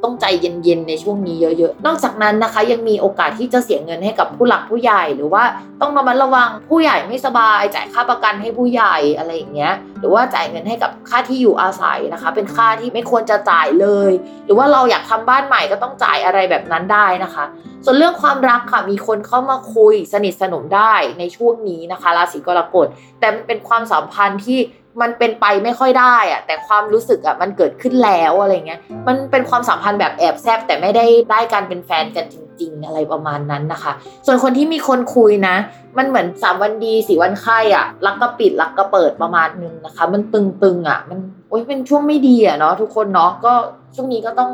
[0.05, 5.45] ต้องใจเย็นๆในช่วงนี้เยอะๆ นอกจากนั้นนะคะ ยังมีโอกาสที่จะเสียเงินให้กับผู้หลักผู้ใหญ่ หรือว่า
[5.81, 14.13] ต้องระมัดระวังผู้ใหญ่ไม่สบาย จ่ายค่าประกันให้ผู้ใหญ่อะไรอย่างเงี้ยหรือว่าจ่ายเงินให้กับค่าที่อยู่อาศัยนะคะ เป็นค่าที่ไม่ควรจะจ่ายเลย
[14.45, 17.45] หรือว่าเราอยากทำบ้านใหม่ก็ต้องจ่ายอะไรแบบนั้นได้นะคะ
[17.85, 22.87] ส่วนเรื่องความรักค่ะมีคนเข้ามาคุยสนิทสนมได้ในช่วงนี้นะคะราศีกรกฎ
[23.21, 24.59] แต่มันเป็นความสัมพันธ์ที่
[25.01, 33.93] มันเป็นไปไม่ค่อยได้อะแต่ความรู้สึกอะมันเกิดขึ้นแล้วอะไรเงี้ยมันเป็นความสัมพันธ์แบบแอบแซบแต่ไม่ได้ได้การเป็นแฟนกันจริง ๆ อะไรประมาณนั้นนะคะ
[34.27, 35.57] ส่วนคนที่มีคนคุยนะ
[35.99, 43.53] มันเหมือนสามวันดีสี่วันไข่อะรักก็ปิดรักก็เปิดประมาณนึงนะคะ มันตึงๆอะมันโอ๊ยเป็นช่วงไม่ดีอะเนาะทุกคนเนาะก็
[43.95, 44.51] ช่วงนี้ก็ต้อง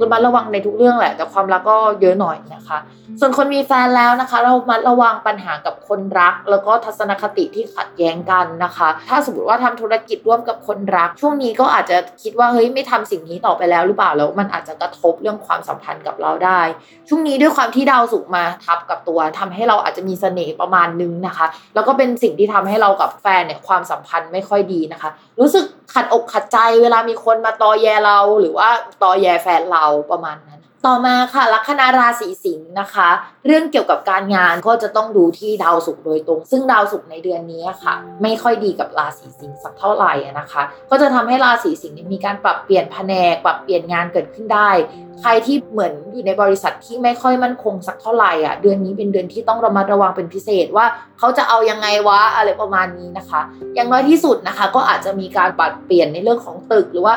[0.00, 2.78] ระมัดระวังในทุกเรื่องแหละ แต่ความรักก็เยอะหน่อยนะคะ
[3.20, 16.60] ส่วนคนมีแฟนแล้วนะคะ เรามาระวังปัญหากับคนรัก แล้วก็ทัศนคติที่ขัดแย้งกันนะคะ ถ้าสมมติว่าทำธุรกิจร่วมกับคนรัก ช่วงนี้ก็อาจจะคิดว่าเฮ้ยไม่ทำสิ่งนี้ต่อไปแล้วหรือเปล่าแล้วมันอาจจะกระทบเรื่องความสัมพันธ์กับเราได้
[17.08, 25.64] ช่วงนี้ด้วยความที่ดาวสุกมาทับกับตัวทำให้เราอาจจะมีเสน่ห์ประมาณนึงนะคะ แล้วก็เป็นสิ่งที่ทำให้เรากับแฟนเนี่ยความสัมพันธ์ไม่ค่อยดีนะคะรู้สึก
[25.94, 28.68] ขัดอกขัดใจเวลามีคนมาตอแยเราหรือว่า
[29.02, 33.08] ตอแยแฟนเราประมาณนั้น ต่อมาค่ะลัคนาราศีสิงห์นะคะ
[33.46, 44.70] เรื่องเกี่ยวกับการงานก็จะต้องดูที่ดาวศุกร์โดยตรง ซึ่งดาวศุกร์ในเดือนนี้ค่ะ ไม่ค่อยดีกับราศีสิงห์สักเท่าไหร่นะคะ ก็จะทำให้ราศีสิงห์มีการปรับเปลี่ยนแผนกปรับเปลี่ยนงานเกิดขึ้นได้
[45.20, 50.86] ใครที่เหมือนอยู่ในบริษัทที่ไม่ค่อยมั่นคงสักเท่าไหร่อะเดือนนี้เป็นเดือนที่ต้องระมัดระวังเป็นพิเศษว่า
[51.18, 53.40] เขาจะเอายังไงวะอะไรประมาณนี้นะคะ
[53.74, 57.14] อย่างน้อยที่สุดนะคะ ก็อาจจะมีการปรับเปลี่ยนในเรื่องของตึกหรือว่า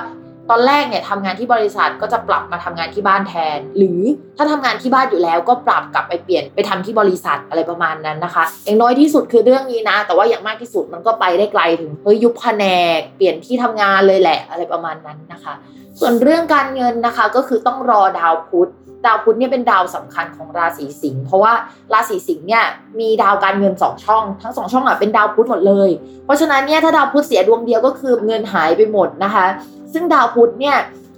[0.49, 4.01] ตอนแรกเนี่ยทำงานที่บริษัทก็จะปรับมาทำงานที่บ้านแทน หรือ
[4.37, 12.65] ถ้าทำงานที่บ้านอยู่แล้วก็ปรับกลับไปเปลี่ยนไปทำที่บริษัทอะไรประมาณนั้นนะคะอย่างน้อยที่สุดคือเรื่องนี้นะ แต่ว่าอย่างมากที่สุดมันก็ไปได้ไกลถึงเฮ้ยยุบแผน
[12.97, 15.53] กเปลี่ยนที่ทำงานเลยแหละอะไรประมาณนั้นนะคะ
[15.99, 18.71] ส่วนเรื่องการเงินนะคะก็คือต้องรอดาวพุธ
[19.05, 21.53] ดาวพุธเนี่ยเป็นดาวสำคัญของราศีสิงห์เพราะว่า
[21.93, 22.63] ราศีสิงห์เนี่ย
[22.99, 25.89] มีดาวการเงินสองช่อง ทั้งสองช่องอะเป็นดาวพุธหมดเลย
[26.25, 29.45] เพราะฉะนั้นเนี่ยถ้าดาวพุธเสียดวงเดียวก็คือเงินหายไปหมดนะคะ
[29.93, 30.77] ซึ่งดาวพุธเนี่ย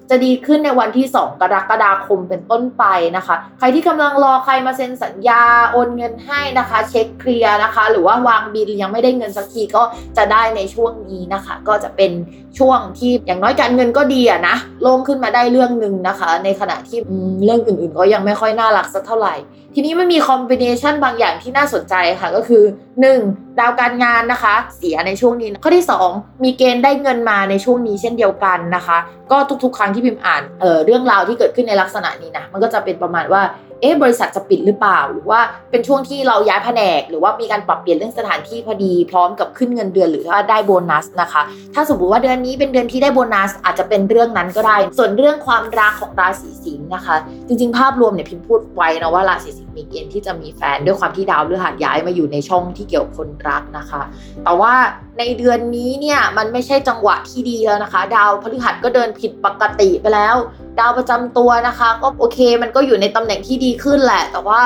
[0.09, 2.83] จะดีขึ้นในวันที่ 2 กรกฎาคมเป็นต้นไป
[3.17, 9.83] นะคะ ใครที่กำลังรอใครมาเซ็นสัญญาโอนเงินให้นะคะ เช็คเคลียร์นะคะ หรือว่าวางบินยังไม่ได้เงินสักทีก็
[10.17, 12.11] จะได้ในช่วงนี้นะคะ ก็จะเป็น
[12.59, 16.99] ช่วงที่อย่างน้อยการเงินก็ดีอะนะโล่งขึ้นมาได้เรื่องหนึ่งนะคะ ในขณะที่
[17.43, 19.35] เรื่องอื่นๆ ก็ยังไม่ค่อยน่ารักสักเท่าไหร่
[19.79, 22.63] ทีนี้มันมีคอมบิเนชันบางอย่างที่น่าสนใจค่ะก็คือ
[23.11, 23.59] 1.
[23.59, 28.97] ดาวการงานนะคะ เสียในช่วงนี้ ข้อที่ 2 มีเกณฑ์ได้เงินมาในช่วงนี้เช่นเดียวกันนะคะ
[29.31, 33.41] ก็ทุกๆ ครั้งที่พิมพ์อ่านเออเรื่องราวที่เกิดขึ้นในลักษณะนี้นะมันก็จะเป็นประมาณว่า
[33.81, 35.39] เอ๊ะบริษัทจะปิดหรือเปล่า หรือว่า
[35.71, 41.41] เป็นช่วงที่เราย้ายแผนก หรือว่ามีการปรับเปลี่ยนเรื่องสถานที่พอดีพร้อมกับขึ้นเงินเดือนหรือว่าได้โบนัสนะคะ
[41.73, 47.15] ถ้าสมมติว่าเดือนนี้เป็นเดือนที่ได้โบนัส อาจจะเป็นเรื่องนั้นก็ได้ ส่วนเรื่องความรักของราศีสิงห์นะคะ
[47.47, 54.01] จริงๆ ภาพรวมเนี่ยพิมพ์พูดไว้นะว่าราศีสิงห์มีเกณฑ์ที่จะมีแฟนด้วยความที่ดาวฤหัสย้ายมาอยู่ในช่องที่เกี่ยวกับคนรักนะคะ
[54.43, 54.73] แต่ว่า
[55.19, 60.35] ในเดือนนี้เนี่ยมันไม่ใช่จังหวะที่ดีแล้วนะคะ ดาวพฤหัสก็เดินผิดปกติไปแล้ว
[60.79, 64.61] ดาวประจำตัวนะคะ ก็โอเค มันก็อยู่ในตำแหน่งที่ดีขึ้นแหละ แต่ว่า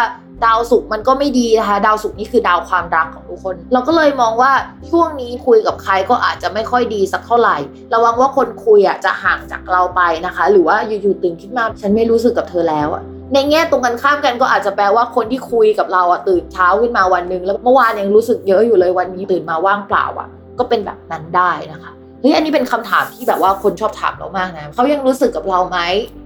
[0.45, 4.51] ดาวศุกร์มันก็ไม่ดีนะคะ ดาวศุกร์นี่คือดาวความรักของทุกคน เราก็เลยมองว่า
[4.89, 7.57] ช่วงนี้คุยกับใครก็อาจจะไม่ค่อยดีสักเท่าไหร่
[7.93, 12.89] ระวังว่าคนคุยอะจะห่างจากเราไปนะคะ หรือว่าอยู่ๆตื่นขึ้นมาฉันไม่รู้สึกกับเธอแล้ว
[13.33, 25.79] ในแง่ตรงกันข้ามกันก็อาจจะแปลว่าคนที่คุยกับเราอะตื่นเช้าขึ้นมาวันนึง แล้วเมื่อวานยังรู้สึกเยอะอยู่เลยวันนี้ตื่นมาว่างเปล่าอะ ก็เป็นแบบนั้นได้นะคะเฮ้ยอันนี้เป็นคำถามที่แบบว่าคนชอบถามเรามากนะเขายังรู้สึกกับเราไหม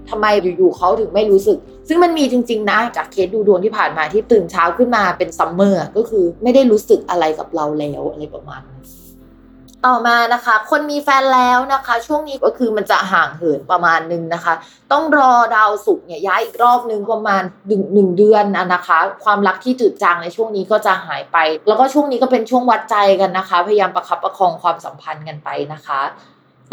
[0.10, 0.26] ทำไม
[0.58, 1.58] อยู่ๆเขาถึงไม่รู้สึก
[1.88, 8.82] ซึ่งมันมีจริง ๆ นะ จากเคสดูดวงที่ผ่านมาที่ตื่นเช้าขึ้นมาเป็น Summer ก็คือไม่ได้รู้สึกอะไรกับเราแล้วอะไรประมาณนั้น
[9.86, 14.54] ต่อมานะคะ คนมีแฟนแล้วนะคะ ช่วงนี้ก็คือมันจะห่างเหินประมาณนึงนะคะ
[14.92, 26.02] ต้องรอดาวศุกร์เนี่ยย้ายอีกรอบนึงประมาณหนึ่งหนึ่งเดือนนะคะ ความรักที่จืดจางในช่วงนี้ก็จะหายไป แล้วก็ช่วงนี้ก็เป็นช่วงวัดใจกันนะคะ พยายามประคับประคองความสัมพันธ์กันไปนะคะ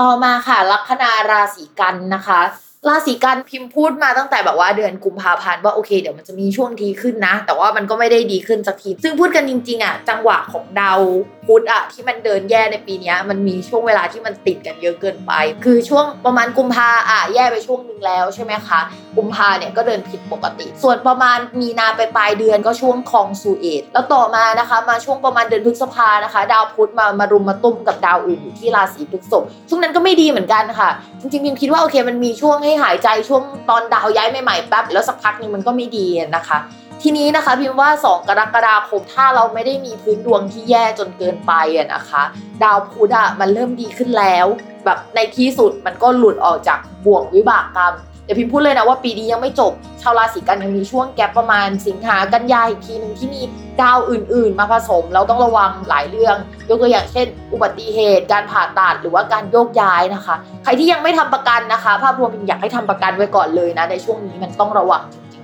[0.00, 2.40] ต่อมาค่ะ ลัคนาราศีกันนะคะ
[2.88, 11.00] ราศีกันพิมพ์พูดมาตั้งแต่แบบว่าเดือนกุมภาพันธ์ว่าโอเคเดี๋ยวมันจะมีช่วงดีขึ้นนะ แต่ว่ามันก็ไม่ได้ดีขึ้นสักที ซึ่งพูดกันจริงๆอะจังหวะของดาว
[11.46, 15.32] พุธอะที่มันเดินแย่ในปีนี้มันมีช่วงเวลาที่มันติดกันเยอะเกินไป
[15.64, 18.80] คือช่วงประมาณกุมภาอะแย่ไปช่วงหนึ่งแล้วใช่ไหมคะ
[19.16, 36.58] กุมภาเนี่ยก็เดินผิดปกติ ส่วนประมาณมีนาไปปลายเดือนก็ช่วงคองซูเอตแล้วต่อมานะคะมาช่วงประมาณเดือนพฤษภานะคะ ดาวพุธมามารุมมาตุ้มกับดาวอื่นอยู่ที่ราศีพฤษภช่วงนั้นก็ไม่ดีเหมือนกันค่ะ จริงๆพิมคิดว่าโอเคมันมีช่วงให้หายใจช่วงตอนดาวย้ายใหม่ๆแป๊บแล้วสักพักนึงมันก็ไม่ดีนะคะ
[37.04, 42.22] ทีนี้นะคะพิมว่า 2 กรกฎาคมถ้าเราไม่ได้มีพื้นดวงที่แย่จนเกินไปอะนะคะ
[42.62, 44.46] ดาวพุธอะมันเริ่มดีขึ้นแล้ว
[44.84, 53.42] แบบในที่สุดมันก็หลุดออกจากบ่วงวิบากกรรมเดี๋ยวพิมพูดเลยนะว่าปีนี้ยังไม่จบ ชาวราศีกันยังมีช่วงแกลประมาณสิงหากันยาอีกทีหนึ่งที่มี
[53.80, 56.36] ดาวอื่น ๆ มาผสม เราต้องระวังหลายเรื่อง
[56.68, 60.34] ยกตัวอย่างเช่น อุบัติเหตุ การผ่าตัดหรือว่าการโยกย้ายนะคะ
[60.64, 65.02] ใครที่ยังไม่ทำประกันนะคะ ภาพรวมพิมอยากให้ทำประกันไว้ก่อนเลยนะในช่วงนี้มันต้องระวัง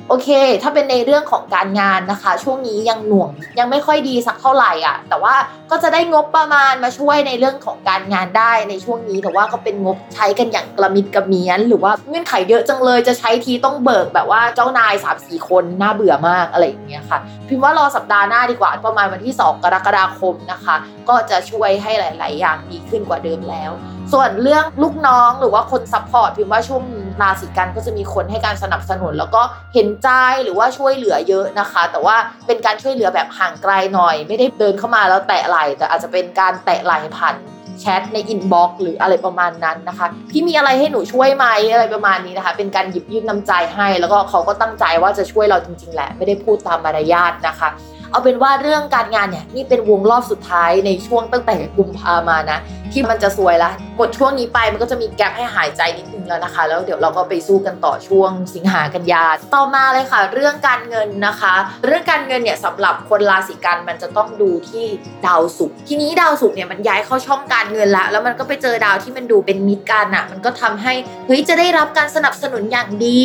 [0.09, 0.29] โอเค
[0.62, 5.35] ถ้าเป็นในเรื่องของการงานนะคะ ช่วงนี้ยังหน่วงยังไม่ค่อยดีสักเท่าไหร่อะ แต่ว่า
[5.71, 17.18] ก็จะได้งบประมาณมาช่วยในเรื่องของการงานได้ในช่วงนี้แต่ว่าก็เป็นงบใช้กันอย่างกระมิดกระเมียน หรือว่าเงื่อนไขเยอะจังเลยจะใช้ทีต้องเบิกแบบว่าเจ้านาย3ามสี่คนน่าเบื่อมากอะไรอย่างเงี้ยค่ะ
[17.49, 20.75] พิมพ์ว่ารอสัปดาห์หน้าดีกว่าประมาณวันที่ 2 กรกฎาคมนะคะ
[21.09, 23.73] ก็จะช่วยให้หลาย ๆ อย่างดีขึ้นกว่าเดิมแล้ว
[24.12, 26.83] ส่วนเรื่องลูกน้องหรือว่าคน support พิมพ์ว่าช่วง
[27.22, 29.42] ราศีกันย์ก็จะมีคนให้การสนับสนุน แล้วก็
[29.74, 30.09] เห็นใจ
[30.44, 37.37] หรือว่าช่วยเหลือเยอะนะคะ แต่ว่าเป็นการช่วยเหลือแบบห่างไกลหน่อย ไม่ได้เดินเข้ามาแล้วแตะไหล่แต่อาจจะเป็นการแตะไหล่ผ่าน
[37.81, 47.68] แชทใน inbox หรืออะไรประมาณนั้นนะคะพี่มีอะไรให้หนูช่วยไหมอะไรประมาณนี้นะคะ เป็นการหยิบยื่นน้ำใจให้ แล้วก็เขาก็ตั้งใจว่าจะช่วยเราจริง ๆ แหละ ไม่ได้พูดตามมารยาทนะคะ
[48.11, 52.59] เอาเป็นว่าเรื่องการงานเนี่ยนี่เป็นวงรอบสุดท้ายในช่วงตั้งแต่กุมภามานะ
[52.92, 59.24] ที่มันจะสวยละหมดช่วงนี้ไปมันก็จะมีแกลบให้หายใจนิดนึงแล้วนะคะ แล้วเดี๋ยวเราก็ไปสู้กันต่อช่วงสิงหากันยา
[59.55, 61.55] ต่อมาเลยค่ะ เรื่องการเงินนะคะ
[61.87, 64.87] เรื่องการเงินเนี่ยสำหรับคนราศีกันมันจะต้องดูที่
[65.27, 70.92] ดาวศุกร์ทีนี้ดาวศุกร์เนี่ยมันย้ายเข้าช่องการเงินละแล้วมันก็ไปเจอดาวที่มันดูเป็นมิตรกันอะมันก็ทำให้
[71.27, 73.20] เฮ้ยจะได้รับการสนับสนุนอย่างดี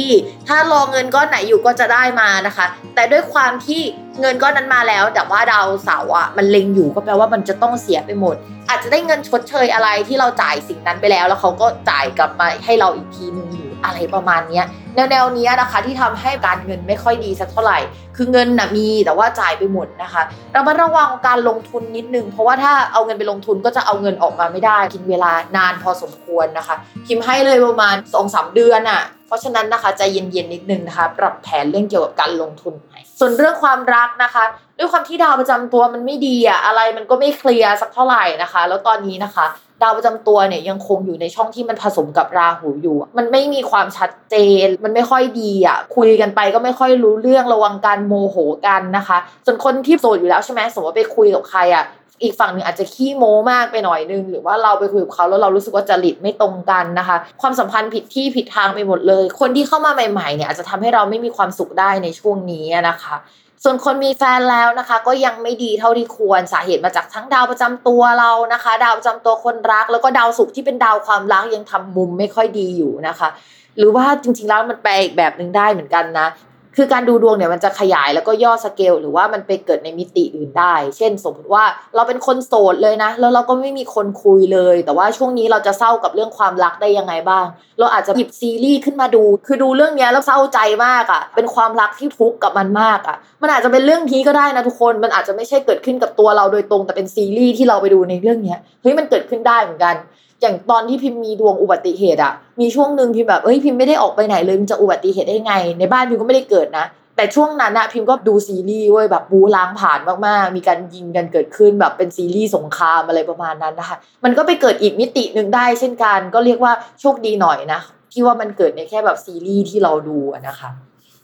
[0.48, 3.82] ถ้ารอเงินก้อนไหนอยู่ก็จะได้มานะคะ แต่ด้วยความที่
[4.22, 8.36] เงินก้อนนั้นมาแล้ว แต่ว่าดาวเสาร์อะมันเล็งอยู่ก็แปลว่ามันจะต้องเสียไปหมด
[8.70, 13.48] อาจจะได้เงินชดเชยอะไรที่เราจ่ายสิ่งนั้นไปแล้ว แล้วเขาก็จ่ายกลับมาให้เราอีกทีนึง
[13.86, 14.62] อะไรประมาณนี้
[14.96, 17.80] แนวแนวนี้นะคะที่ทำให้การเงินไม่ค่อยดีสักเท่าไหร่
[18.18, 20.22] คือเงินนะมีแต่ว่าจ่ายไปหมดนะคะ
[20.54, 26.76] เรามาระวังการลงทุนนิดนึง เพราะว่าถ้าเอาเงินไปลงทุนก็จะเอาเงินออกมาไม่ได้ กินเวลานานพอสมควรนะคะ
[27.08, 34.44] คิมให้เลยประมาณ2อสเดือนอะ่ะเพราะฉะนั้นนะคะใจเย็นๆนิดนึงนะคะปรับแผนเรื่องเกี่ยวกับการลงทุนใหม่ส่วนเรื่องความรักนะคะ
[34.78, 39.46] ด้วยความที่ดาวประจำตัวมันไม่ดีอะอะไรมันก็ไม่เคลียร์สักเท่าไหร่นะคะ แล้วตอนนี้นะคะ
[39.82, 51.86] ดาวประจำตัวเนี่ยยังคงอยู่ในช่องที่มันผสมกับราหูอยู่ มันไม่มีความชัดเจน มันไม่ค่อยดีอะ คุยกันไปก็ไม่ค่อยรู้เรื่องระวังการโมโหกันนะคะ ส่วนคนที่โสดอยู่แล้วใช่ไหมสมมติว่าไปคุยกับใครอะ
[52.22, 63.16] อีกฝั่งหนึ่งอาจจะขี้โม้มากไปหน่อยนึง หรือว่าเราไปคุยกับเขาแล้วเรารู้สึกว่าจริตไม่ตรงกันนะคะ ความสัมพันธ์ผิดที่ผิดทางไปหมดเลย คนที่เข้ามาใหม่ๆเนี่ยอาจจะทำให้เราไม่มีความสุขได้ในช่วงนี้นะคะ
[63.64, 73.30] ส่วนคนมีแฟนแล้วนะคะ ก็ยังไม่ดีเท่าที่ควรสาเหตุมาจากทั้งดาวประจำตัวเรานะคะ ดาวประจำตัวคนรัก แล้วก็ดาวศุกร์ที่เป็นดาวความรักยังทำมุมไม่ค่อยดีอยู่นะคะ
[73.78, 76.28] หรือว่าจริงๆแล้วมันไปอีกแบบหนึ่งได้เหมือนกันนะ
[76.76, 81.64] คือการดูดวงเนี่ยมันจะขยายแล้วก็ย่อสเกลหรือว่ามันไปเกิดในมิติอื่นได้ เช่น สมมติว่า
[81.96, 87.46] เราเป็นคนโสดเลยนะ แล้วเราก็ไม่มีคนคุยเลย แต่ว่าช่วงนี้เราจะเศร้ากับเรื่องความรักได้ยังไงบ้าง
[87.80, 99.96] เราอาจจะหยิบซีรีส์ขึ้นมาดู คือดูเรื่องนี้แล้วเศร้าใจมากอะ่ะ เป็นความรักที่ทุกข์กับมันมากอะ่ะ มันอาจจะเป็นเรื่องนี้ก็ได้นะทุกคน มันอาจจะไม่ใช่เกิดขึ้นกับตัวเราโดยตรง แต่เป็นซีรีส์ที่เราไปดูในเรื่องเนี้ยเฮ้ยมันเกิดขึ้นได้เหมือนกัน
[100.44, 117.80] อย่างตอนที่พิมมีดวงอุบัติเหตุอะมีช่วงหนึ่งพิมแบบเอ้ยพิมไม่ได้ออกไปไหนเลยมันจะอุบัติเหตุได้ไง ในบ้านพิมก็ไม่ได้เกิดนะ แต่ช่วงนั้นอะพิมก็ดูซีรีส์เว้ยแบบบูล้างผ่านมากๆ มีการยิงกันเกิดขึ้นแบบเป็นซีรีส์สงครามอะไรประมาณนั้นนะคะมันก็ไปเกิดอีกมิติหนึ่งได้ เช่นกันก็เรียกว่าโชคดีหน่อยนะ
[118.12, 120.70] ที่ว่ามันเกิดในแค่แบบซีรีส์ที่เราดูนะคะ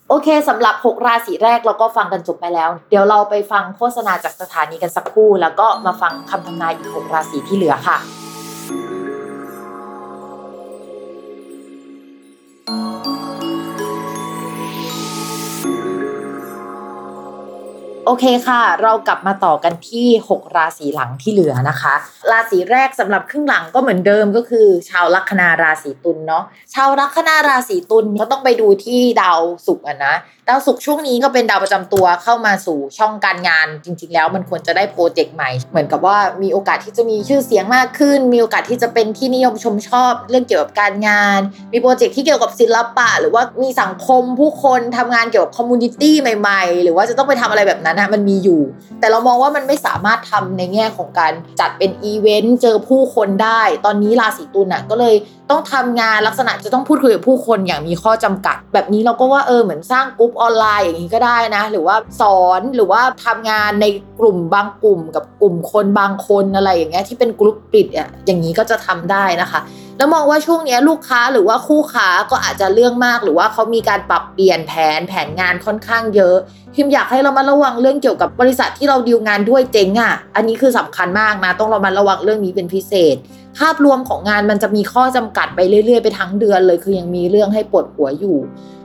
[0.10, 7.98] โอเคสำหรับ 6 ราศีแรกเราก็ฟังกันจบไปแล้ว เดี๋ยวเราไปฟังโฆษณาจากสถานีกันสักครู่ แล้วก็มาฟังคำทำนายอีก 6 ราศีที่เหลือค่ะ
[18.12, 21.94] โอเคค่ะ เรากลับมาต่อกันที่ 6 ราศีหลังที่เหลือนะคะ
[22.32, 26.44] ราศีแรกสำหรับครึ่งหลังก็เหมือนเดิมก็คือ ชาวลัคนาราศีตุลย์เนาะ
[26.74, 30.16] ชาวลัคนาราศีตุลย์ก็ต้องไปดูที่ดาวศุกร์นะ
[30.48, 41.40] ดาวศุกร์ช่วงนี้ก็เป็นดาวประจำตัวเข้ามาสู่ช่องการงาน จริง ๆ แล้วมันควรจะได้ project ใหม่ เหมือนกับว่ามีโอกาสที่จะมีชื่อเสียงมากขึ้น มีโอกาสที่จะเป็นที่นิยมชมชอบเรื่องเกี่ยวกับการงาน
[41.74, 48.62] มี project ที่เกี่ยวกับศิลปะ หรือว่ามีสังคมผู้คนทำงานเกี่ยวกับ community ใหม่ ๆ หรือว่าจะต้องไปทำอะไรแบบนั้นนะมันมีอยู่
[49.00, 55.16] แต่เรามองว่ามันไม่สามารถทำในแง่ของการจัดเป็นอีเวนต์เจอผู้คนได้ ตอนนี้ราศีตุลน่ะก็เลย
[55.50, 63.86] ต้องทำงานลักษณะจะต้องพูดคุยกับผู้คนอย่างมีข้อจำกัด แบบนี้เราก็ว่าเออเหมือนสร้างกลุ่มออนไลน์อย่างนี้ก็ได้นะ หรือว่าสอนหรือว่าทำงานใน
[64.20, 69.60] กลุ่มบางกลุ่ม กับกลุ่มคนบางคนอะไรอย่างเงี้ยที่เป็นกลุ่มปิดอะอย่างนี้ก็จะทำได้นะคะ
[70.00, 76.36] แล้วมองว่าช่วงนี้ลูกค้าหรือว่าคู่ค้าก็อาจจะเรื่องมาก หรือว่าเขามีการปรับเปลี่ยนแผนแผนงานค่อนข้างเยอะ
[76.74, 83.16] พิมอยากให้เรามาระวังเรื่องเกี่ยวกับบริษัทที่เราดีลงานด้วยเจ๊งอะ อันนี้คือสำคัญมากนะ ต้องเรามาระวังเรื่องนี้เป็นพิเศษ
[83.58, 88.38] ภาพรวมของงานมันจะมีข้อจำกัดไปเรื่อยๆไปทั้งเดือนเลย คือยังมีเรื่องให้ปวดหัวอยู่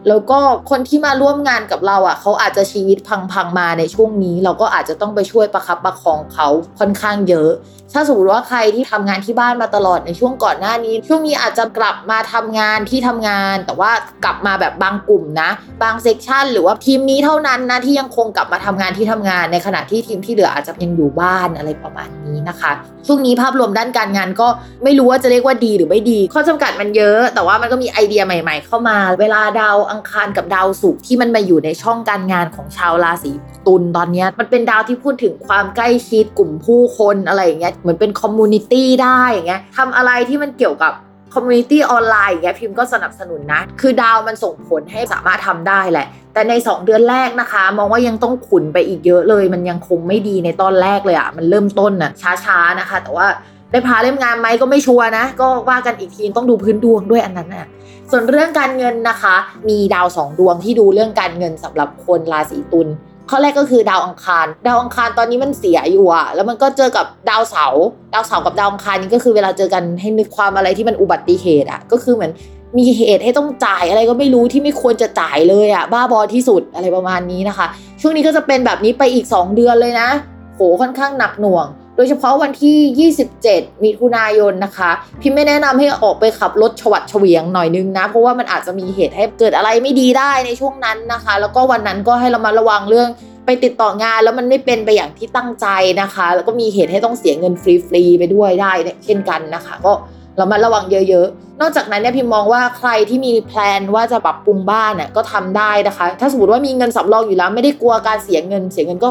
[0.09, 0.38] แล้วก็
[0.71, 2.99] คนที่มาร่วมงานกับเราอะเขาอาจจะชีวิต
[3.33, 7.51] พังๆมาในช่วงนี้ เราก็อาจจะต้องไปช่วยประคับประคองเขาค่อนข้างเยอะ
[7.97, 13.90] ถ้าสมมติว่าใครที่ทำงานที่บ้านมาตลอดในช่วงก่อนหน้านี้ ช่วงนี้อาจจะกลับมาทำงานที่ทำงาน แต่ว่า
[14.25, 15.51] กลับมาแบบบางกลุ่มนะ
[15.83, 22.71] บาง section หรือว่าทีมนี้เท่านั้นนะที่ยังคงกลับมาทำงานที่ทำงาน ในขณะที่ทีมที่เหลืออาจจะยังอยู่บ้านอะไรประมาณนี้นะคะ
[23.07, 24.49] ช่วงนี้ภาพรวมด้านการงานก็
[24.85, 33.33] ไม่รู้ว่าจะเรียกว่าดีหรือไม่ดี ข้อจำกัดมันเยอะ แต่ว่ามันก็มีไอเดียใหม่ ๆ เข้ามา เวลาดาวอังคารกับดาวศุกร์ที่มันมาอยู่ในช่องการงานของชาวราศี
[33.66, 40.92] ตุลย์ตอนนี้มันเป็นดาวที่พูดถึงความใกล้ชิดกลุ่มผู้คนอะไรอย่างเงี้ยเหมือนเป็น community ได้อย่างเงี้ยทำอะไรที่มันเกี่ยวกับ
[41.35, 52.11] community ออนไลน์อย่างเงี้ยพิมพ์ก็สนับสนุนนะ คือดาวมันส่งผลให้สามารถทำได้แหละ แต่ใน 2 เดือนแรกนะคะ มองว่ายังต้องขุนไปอีกเยอะเลย มันยังคงไม่ดีในตอนแรกเลยอะ่ะมันเริ่มต้นน่ะ
[52.44, 53.26] ช้าๆนะคะ แต่ว่า
[53.70, 57.66] ได้พาเล่มงานไหมก็ไม่ชัวร์นะ ก็ว่ากันอีกทีต้องดูพื้นดวงด้วยอันนั้นน่ะ
[58.11, 59.35] ส่วนเรื่องการเงินนะคะ
[59.69, 62.88] มีดาวสองดวงที่ดูเรื่องการเงินสำหรับคนราศีตุล
[63.31, 72.33] ข้อแรกก็คือดาวอังคาร ดาวอังคารตอนนี้มันเสียอยู่อะแล้วมันก็เจอกับดาวเสาร์ดาวเสาร์กับดาวอังคารนี่ก็คือเวลาเจอกันให้นึกความอะไรที่มันอุบัติเหตุอะก็คือเหมือน
[72.79, 77.67] มีเหตุให้ต้องจ่ายอะไรก็ไม่รู้ที่ไม่ควรจะจ่ายเลยอะบ้าบอที่สุดอะไรประมาณนี้นะคะ
[78.01, 80.09] ช่วงนี้ก็จะเป็นแบบนี้ไปอีก 2 เดือนเลยนะ
[80.55, 93.09] โหค่อนข้างหนักหน่วง โดยเฉพาะวันที่ 27 มิถุนายนนะคะ พี่ไม่แนะนำให้ออกไปขับรถฉวัดเฉวียงหน่อยนึงนะ เพราะว่ามันอาจจะมีเหตุให้เกิดอะไรไม่ดีได้ในช่วงนั้นนะคะ แล้วก็วันนั้นก็ให้เรามาระวังเรื่อง
[93.46, 95.66] ไปติดต่องานแล้วมันไม่เป็นไปอย่างที่ตั้งใจ
[96.02, 98.72] นะคะ แล้วก็มีเหตุให้ต้องเสียเงินฟรีๆไปด้วยได้
[99.04, 99.92] เช่นกันนะคะ ก็
[100.37, 109.09] เรามาระวังเยอะๆ นอกจากนั้นเนี่ยพิมมองว่าใครที่มีแพลนว่าจะปรับปรุงบ้านเนี่ยก็ทำได้นะคะ ถ้าสมมติว่ามีเงินสำรองอยู่แล้ว ไม่ได้กลัวการเสียเงิน เสียเงินก็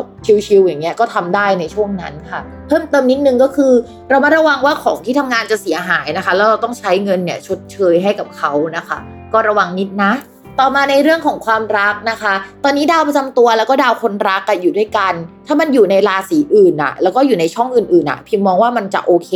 [0.47, 3.71] ชิวๆอย่างเงี้ยก็ทำได้ในช่วงนั้นค่ะ เพิ่มเติมนิดนึงก็คือ
[4.09, 8.97] เรามาระวังว่าของที่ทำงานจะเสียหายนะคะ แล้วเราต้องใช้เงินเนี่ยชดเชยให้กับเขานะคะ
[9.33, 10.12] ก็ระวังนิดนะ
[10.59, 15.13] ต่อมาในเรื่องของความรักนะคะ ตอนนี้ดาวประจำตัวแล้วก็ดาวคนรักกันอยู่ด้วยกัน
[15.47, 19.31] ถ้ามันอยู่ในราศีอื่นอะแล้วก็อยู่ในช่องอื่นๆอะพิมมองว่ามันจะโอเค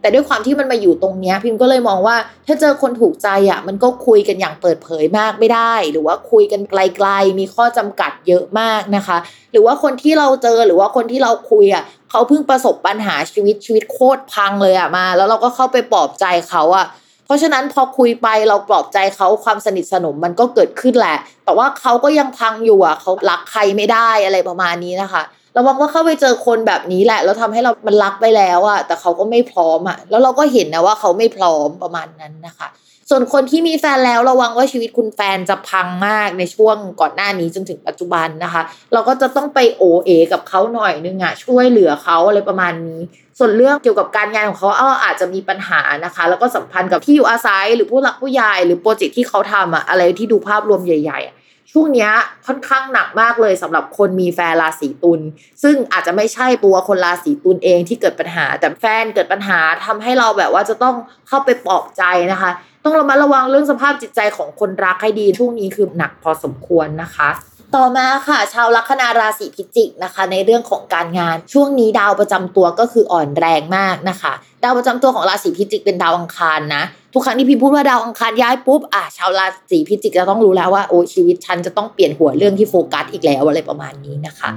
[0.00, 9.16] แต่ด้วยความที่มันมาอยู่ตรงเนี้ยพิมก็เลยมองว่า ถ้าเจอคนถูกใจอะมันก็คุยกันอย่างเปิดเผยมากไม่ได้ หรือว่าคุยกันไกลๆ มีข้อจำกัดเยอะมากนะคะ
[9.52, 16.86] หรือว่าคนที่เราเจอหรือว่าคนที่เราคุยอะเขาเพิ่งประสบปัญหาชีวิตชีวิตโคตรพังเลยอะมา แล้วเราก็เข้าไปปลอบใจเขาอะ
[17.24, 32.68] เพราะฉะนั้นพอคุยไปเราปลอบใจเขาความสนิทสนมมันก็เกิดขึ้นแหละ แต่ว่าเขาก็ยังพังอยู่อะเขารักใครไม่ได้อะไรประมาณนี้นะคะเราวังว่าเข้าไปเจอคนแบบนี้แหละ แล้วทำให้เรามันรักไปแล้วอะแต่เขาก็ไม่พร้อมอะแล้วเราก็เห็นนะว่าเขาไม่พร้อมประมาณนั้นนะคะ
[33.10, 38.62] ส่วนคนที่มีแฟนแล้วระวังว่าชีวิตคุณแฟนจะพังมากในช่วงก่อนหน้านี้จนถึงปัจจุบันนะคะ
[38.92, 43.00] เราก็จะต้องไปโอเอ กับเขาหน่อยนึงอะช่วยเหลือเขาอะไรประมาณนี้
[43.38, 51.43] ส่วนเรื่องเกี่ยวกับการงานของเขาเอออาจจะมีปัญหานะคะ แล้วก็สัมพันธ์กับที่อยู่อาศัยหรือผู้หลักผู้ใหญ่หรือโปรเจกต์ที่เขาทำอะอะไรที่ดูภาพรวมใหญ่ๆ
[51.76, 52.10] ช่วงนี้
[52.46, 55.20] ค่อนข้างหนักมากเลยสำหรับคนมีแฟนราศีตุล
[55.62, 60.94] ซึ่งอาจจะไม่ใช่ตัวคนราศีตุลเองที่เกิดปัญหา แต่แฟนเกิดปัญหาทำให้เราแบบว่าจะต้อง
[61.28, 62.50] เข้าไปปลอบใจนะคะ
[62.84, 67.28] ต้องระมัดระวังเรื่องสภาพจิตใจของคนรักให้ดีช่วงนี้คือหนักพอสมควรนะคะ
[67.74, 74.32] ต่อมาค่ะ ชาวลัคนาราศีพิจิกนะคะ ในเรื่องของการงานช่วงนี้ดาวประจำตัวก็คืออ่อนแรงมากนะคะ
[74.64, 76.84] ดาวประจำตัวของราศีพิจิกเป็นดาวอังคารนะ
[77.16, 84.48] ทุกครั้งที่พี่พูดว่าดาวอังคารย้ายปุ๊บอะชาวราศีพิจิกจะต้องรู้แล้วว่าโอ้ชีวิตฉันจะต้องเปลี่ยนหัวเรื่องที่โฟกัสอีกแล้วอะไรประมาณนี้นะคะ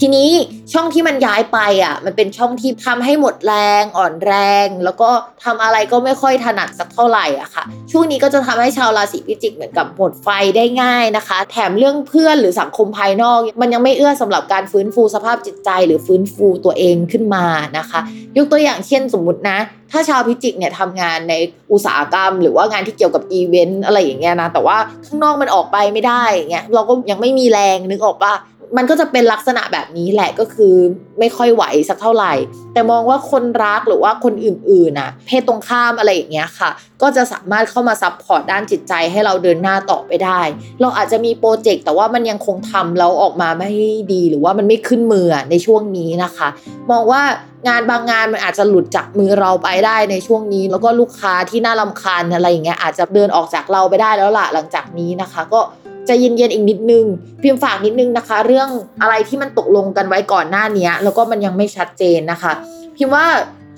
[0.00, 0.30] ทีนี้
[0.72, 5.08] ช่องที่มันย้ายไปอะ มันเป็นช่องที่ทำให้หมดแรงอ่อนแรง แล้วก็
[5.44, 17.46] ทำอะไรก็ไม่ค่อยถนัดสักเท่าไหร่อะค่ะ ช่วงนี้ก็จะทำให้ชาวราศีพิจิกเหมือนกับหมดไฟได้ง่ายนะคะ แถมเรื่องเพื่อนหรือสังคมภายนอก มันยังไม่เอื้อสำหรับการฟื้นฟูสภาพจิตใจ หรือฟื้นฟูตัวเองขึ้นมา
[17.78, 18.00] นะคะ
[18.36, 19.55] ยกตัวอย่างเช่นสมมตินะ
[19.92, 21.34] ถ้าชาวพิจิกเนี่ยทำงานใน
[21.72, 24.76] อุตสาหกรรม หรือว่างานที่เกี่ยวกับอีเวนต์อะไรอย่างเงี้ยนะ แต่ว่า
[25.06, 28.34] ข้างนอกมันออกไปไม่ได้เงี้ยเราก็ยังไม่มีแรงนึกออกปะ
[28.76, 30.74] มันก็จะเป็นลักษณะแบบนี้แหละก็คือ
[31.18, 32.32] ไม่ค่อยไหวสักเท่าไหร่
[32.72, 36.70] แต่มองว่าคนรักหรือว่าคนอื่นๆน่ะเพศตรงข้ามอะไรอย่างเงี้ยค่ะ
[37.02, 40.40] ก็จะสามารถเข้ามา support ด้านจิตใจให้เราเดินหน้าต่อไปได้
[40.80, 43.70] เราอาจจะมี project แต่ว่ามันยังคงทำแล้วออกมาไม่
[44.12, 46.48] ดีหรือว่ามันไม่ขึ้นมือในช่วงนี้นะคะ
[46.90, 47.22] มองว่า
[47.68, 55.60] งานบางงานมันอาจจะหลุดจากมือเราไปได้ในช่วงนี้ แล้วก็ลูกค้าที่น่ารำคาญอะไรอย่างเงี้ยอาจจะเดินออกจากเราไปได้แล้วล่ะหลังจากนี้นะคะ ก็
[56.08, 57.04] จะเย็นๆอีกนิดนึง
[57.42, 58.68] พิมพ์ฝากนิดนึงนะคะ เรื่อง
[59.02, 62.52] อะไรที่มันตกลงกันไว้ก่อนหน้านี้แล้วก็มันยังไม่ชัดเจนนะคะ
[62.96, 63.26] พิมพ์ว่า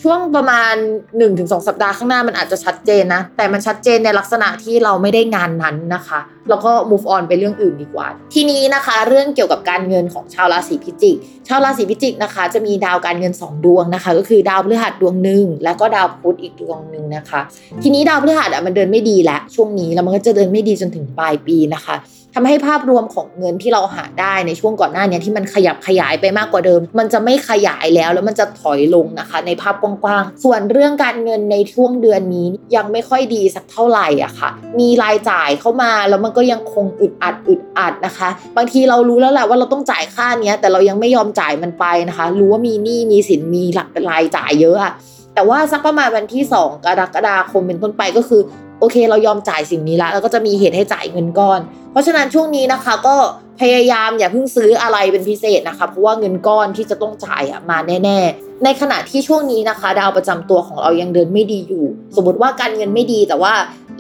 [0.02, 0.74] ช่วงประมาณ
[1.20, 11.16] 1-2 สัปดาห์ข้างหน้ามันอาจจะชัดเจนนะ แต่มันชัดเจนในลักษณะที่เราไม่ได้งานนั้นนะคะ แล้วก็ move on ไปเรื่องอื่นดีกว่า ทีนี้นะคะ เรื่องเกี่ยวกับการเงินของชาวราศีพิจิก
[11.48, 17.40] ชาวราศีพิจิกนะคะ จะมีดาวการเงิน 2 ดวงนะคะ ก็คือดาวพฤหัสดวงหนึ่งแล้วก็ดาวพุธอีกดวงหนึ่งนะคะ
[17.82, 21.94] ทีนี้ดาวพฤหัสอะมันเดินไม่ดีแล้วช่วงนี้แล้วมันก็จะเดินไม่ดีจนถึงปลายปีนะคะ
[22.34, 44.92] ทำให้ภาพรวมของเงินที่เราหาได้ในช่วงก่อนหน้านี้ที่มันขยับขยายไปมากกว่าเดิม มันจะไม่ขยายแล้วแล้วมันจะถอยลงนะคะ ในภาพกว้างๆ ส่วนเรื่องการเงินในช่วงเดือนนี้ยังไม่ค่อยดีสักเท่าไหร่อะค่ะ มีรายจ่ายเข้ามาแล้วมันก็ยังคงอึดอัดอึดอัดนะคะ บางทีเรารู้แล้วแหละว่าเราต้องจ่ายค่านี้แต่เรายังไม่ยอมจ่ายมันไปนะคะ รู้ว่ามีหนี้มีสินมีหลักรายจ่ายเยอะอะ
[45.34, 48.42] แต่ว่าสักประมาณวันที่ 2 กรกฎาคมเป็นต้นไปก็คือ
[48.80, 51.60] โอเค เรายอมจ่ายสิ่งนี้ละแล้วก็จะมีเหตุให้จ่ายเงินก้อน
[51.92, 53.16] เพราะฉะนั้นช่วงนี้นะคะก็
[53.60, 61.84] พยายามอย่าเพิ่งซื้ออะไรเป็นพิเศษนะคะ เพราะว่าเงินก้อนที่จะต้องจ่ายอะมาแน่ๆ ในขณะที่ช่วงนี้นะคะ ดาวประจำตัวของเรายังเดินไม่ดีอยู่
[62.16, 63.52] สมมติว่าการเงินไม่ดีแต่ว่า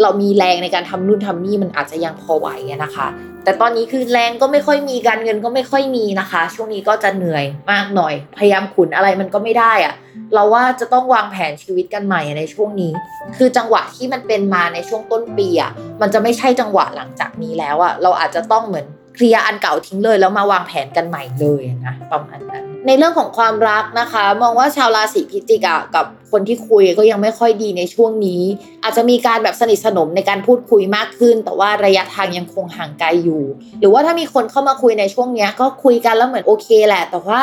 [0.02, 2.48] เรามีแรงในการทำนู่นทำนี่มันอาจจะยังพอไหว
[2.84, 3.06] นะคะ
[3.44, 9.94] แต่ตอนนี้คือแรงก็ไม่ค่อยมีการเงินก็ไม่ค่อยมีนะคะ ช่วงนี้ก็จะเหนื่อยมากหน่อย พยายามขุนอะไรมันก็ไม่ได้อะ
[10.34, 12.92] เราว่าจะต้องวางแผนชีวิตกันใหม่ในช่วงนี้
[13.36, 15.70] คือจังหวะที่มันเป็นมาในช่วงต้นปีอะ
[16.00, 28.42] มันจะไม่ใช่จังหวะหลังจากนี้แล้วอะเราอาจจะต้องเหมือนเคลียร์อันเก่าทิ้งเลย แล้วมาวางแผนกันใหม่เลยนะประมาณนั้น ในเรื่องของความรักนะคะ มองว่าชาวราศีพิจิกอะกับคนที่คุยก็ยังไม่ค่อยดีในช่วงนี้
[28.84, 33.42] อาจจะมีการแบบสนิทสนมในการพูดคุยมากขึ้น แต่ว่าระยะทางยังคงห่างไกลอยู่
[33.80, 37.40] หรือว่าถ้ามีคนเข้ามาคุยในช่วงเนี้ยก็คุยกันแล้วเหมือนโอเคแหละ แต่ว่า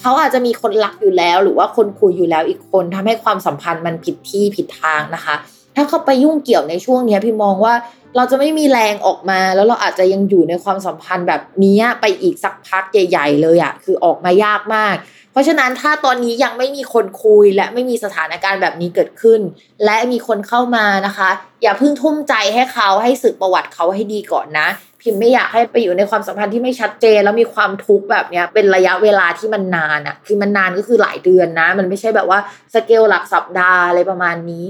[0.00, 5.34] เขาอาจจะมีคนรักอยู่แล้ว หรือว่าคนคุยอยู่แล้วอีกคนทำให้ความสัมพันธ์มันผิดที่ผิดทางนะคะ
[5.76, 7.74] ถ้าเขาไปยุ่งเกี่ยวในช่วงนี้พี่มองว่า
[8.16, 14.96] เราจะไม่มีแรงออกมา แล้วเราอาจจะยังอยู่ในความสัมพันธ์แบบนี้ไปอีกสักพักใหญ่ ๆ เลยอะคือออกมายากมาก
[15.32, 19.40] เพราะฉะนั้นถ้าตอนนี้ยังไม่มีคนคุยและไม่มีสถานการณ์แบบนี้เกิดขึ้น
[19.84, 21.30] และมีคนเข้ามานะคะ
[21.62, 24.68] อย่าเพิ่งทุ่มใจให้เขาให้สืบประวัติเขาให้ดีก่อนนะ
[25.00, 32.38] พิมไม่อยากให้ไปอยู่ในความสัมพันธ์ที่ไม่ชัดเจน แล้วมีความทุกข์แบบเนี้ยเป็นระยะเวลาที่มันนานอะคือมันนานก็คือหลายเดือนนะ มันไม่ใช่แบบว่า
[32.74, 34.64] สเกลหลักสัปดาห์อะไรประมาณนี้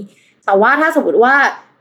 [0.46, 1.34] แต่ว่าถ้าสมมติว่า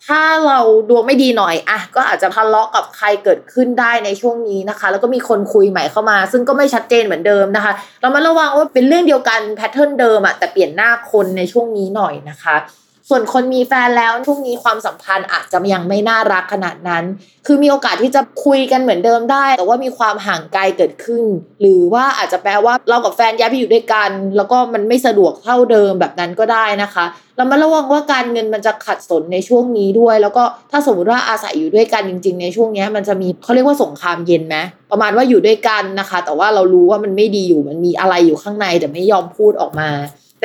[0.08, 0.60] ถ้าเรา
[0.90, 12.56] ดวงไม่ดีหน่อยอะก็อาจจะทะเลาะกับใครเกิดขึ้นได้ในช่วงนี้นะคะ แล้วก็มีคนคุยใหม่เข้ามา ซึ่งก็ไม่ชัดเจนเหมือนเดิมนะคะ เรามาระวังว่าเป็นเรื่องเดียวกันแพทเทิร์นเดิมอะแต่เปลี่ยนหน้าคนในช่วงนี้หน่อยนะคะ
[13.10, 17.04] ส่วนคนมีแฟนแล้วช่วงนี้ความสัมพันธ์อาจจะยังไม่น่ารักขนาดนั้น
[17.48, 21.24] คือมีโอกาสที่จะคุยกันเหมือนเดิมได้ แต่ว่ามีความห่างไกลเกิดขึ้น
[21.62, 27.06] หรือว่าอาจจะแปลว่าเรากับแฟนย้ายไปอยู่ด้วยกัน แล้วก็มันไม่สะดวกเท่าเดิมแบบนั้นก็ได้นะคะ
[27.38, 34.58] เรามาระวังว่าการเงินมันจะขัดสนในช่วงนี้ด้วย แล้วก็ถ้าสมมติว่าอาศัยอยู่ด้วยกันจริง ๆ ในช่วงนี้มันจะมีเขาเรียกว่าสงครามเย็นไหม
[34.92, 39.90] ประมาณว่าอยู่ด้วยกันนะคะ แต่ว่าเรารู้ว่ามันไม่ดีอยู่มันมีอะไรอยู่ข้างในแต่ไม่ยอมพูดออกมา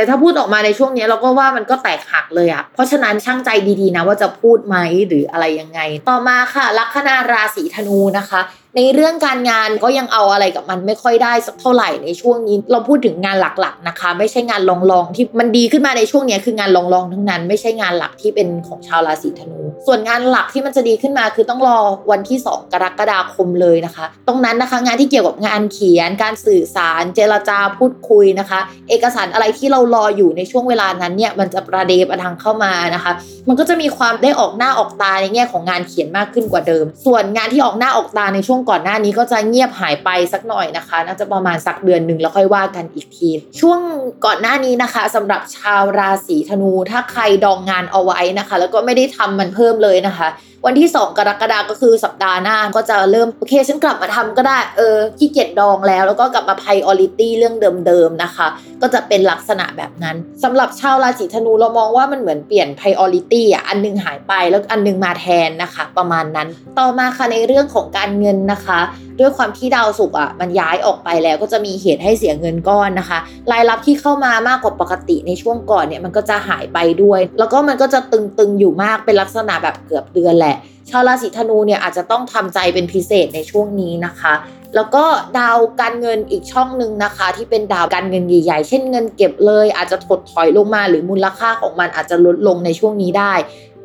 [0.01, 4.77] แต่ถ้าพูดออกมาในช่วงนี้เราก็ว่ามันก็แตกหักเลยอะเพราะฉะนั้นช่างใจดีๆนะว่าจะพูดไหม
[5.09, 8.41] หรืออะไรยังไง ต่อมาค่ะลัคนาราศีธนูนะคะ
[8.77, 21.79] ในเรื่องการงานก็ยังเอาอะไรกับมันไม่ค่อยได้สักเท่าไหร่ในช่วงนี้ เราพูดถึงงานหลักๆนะคะ ไม่ใช่งานลองๆที่มันดีขึ้นมาในช่วงนี้คืองานลองๆทั้งนั้น ไม่ใช่งานหลักที่เป็นของชาวราศีธนู ส่วนงานหลักที่มันจะดีขึ้นมาคือต้องรอ
[22.11, 33.13] วันที่ 2 กรกฎาคมเลยนะคะ ตรงนั้นนะคะงานที่เกี่ยวกับงานเขียน การสื่อสาร เจรจาพูดคุยนะคะ เอกสารอะไรที่เรารออยู่ในช่วงเวลานั้นเนี่ยมันจะประเดประทังเข้ามานะคะ
[33.49, 43.31] มันก็จะมีความได้ออกหน้าออกตาในแง่ของงานเขียนมากขึ้นกว่าเดิม ส่วนงานที่ออกหน้าออกตาในช่วงก่อนหน้านี้ก็จะเงียบหายไปสักหน่อยนะคะ น่าจะประมาณสักเดือนหนึ่งแล้วค่อยว่ากันอีกที
[43.61, 43.81] ช่วง
[44.27, 50.29] ก่อนหน้านี้นะคะสำหรับชาวราศีธนู ถ้าใครดองงานเอาไว้นะคะ แล้วก็ไม่ได้ทำมันเพิ่มเลยนะคะ
[50.67, 57.55] วันที่ 2 กรกฎาคมก็คือสัปดาห์หน้าก็จะเริ่มโอเคฉันกลับมาทำก็ได้เออขี้เกียจดองแล้ว แล้วก็กลับมา priority เรื่อง
[57.87, 58.47] เดิมๆนะคะ
[58.83, 66.49] ก็จะเป็นลักษณะแบบนั้นสำหรับชาวราศีธนูเรามองว่ามันเหมือนเปลี่ยน priority อะอันนึงหายไปแล้วอันนึงมาแทนนะคะ ประมาณนั้น
[66.79, 68.81] ต่อมาค่ะในเรื่องของการเงินนะคะ
[69.21, 73.19] ด้วยความที่ดาวศุกร์อะมันย้ายออกไปแล้วก็จะมีเหตุให้เสียเงินก้อนนะคะ
[73.53, 80.57] รายรับที่เข้ามามากกว่าปกติในช่วงก่อนเนี่ยมันก็จะหายไปด้วย แล้วก็มันก็จะตึงๆอยู่มากเป็นลักษณะแบบเกือบเดือนแหละ
[80.91, 84.35] ชาวราศีธนูเนี่ยอาจจะต้องทำใจเป็นพิเศษในช่วงนี้นะคะ
[84.75, 85.05] แล้วก็
[85.39, 93.35] ดาวการเงินอีกช่องหนึ่งนะคะ ที่เป็นดาวการเงินใหญ่ๆ เช่นเงินเก็บเลย อาจจะถดถอยลงมาหรือมูลค่าของมันอาจจะลดลงในช่วงนี้ได้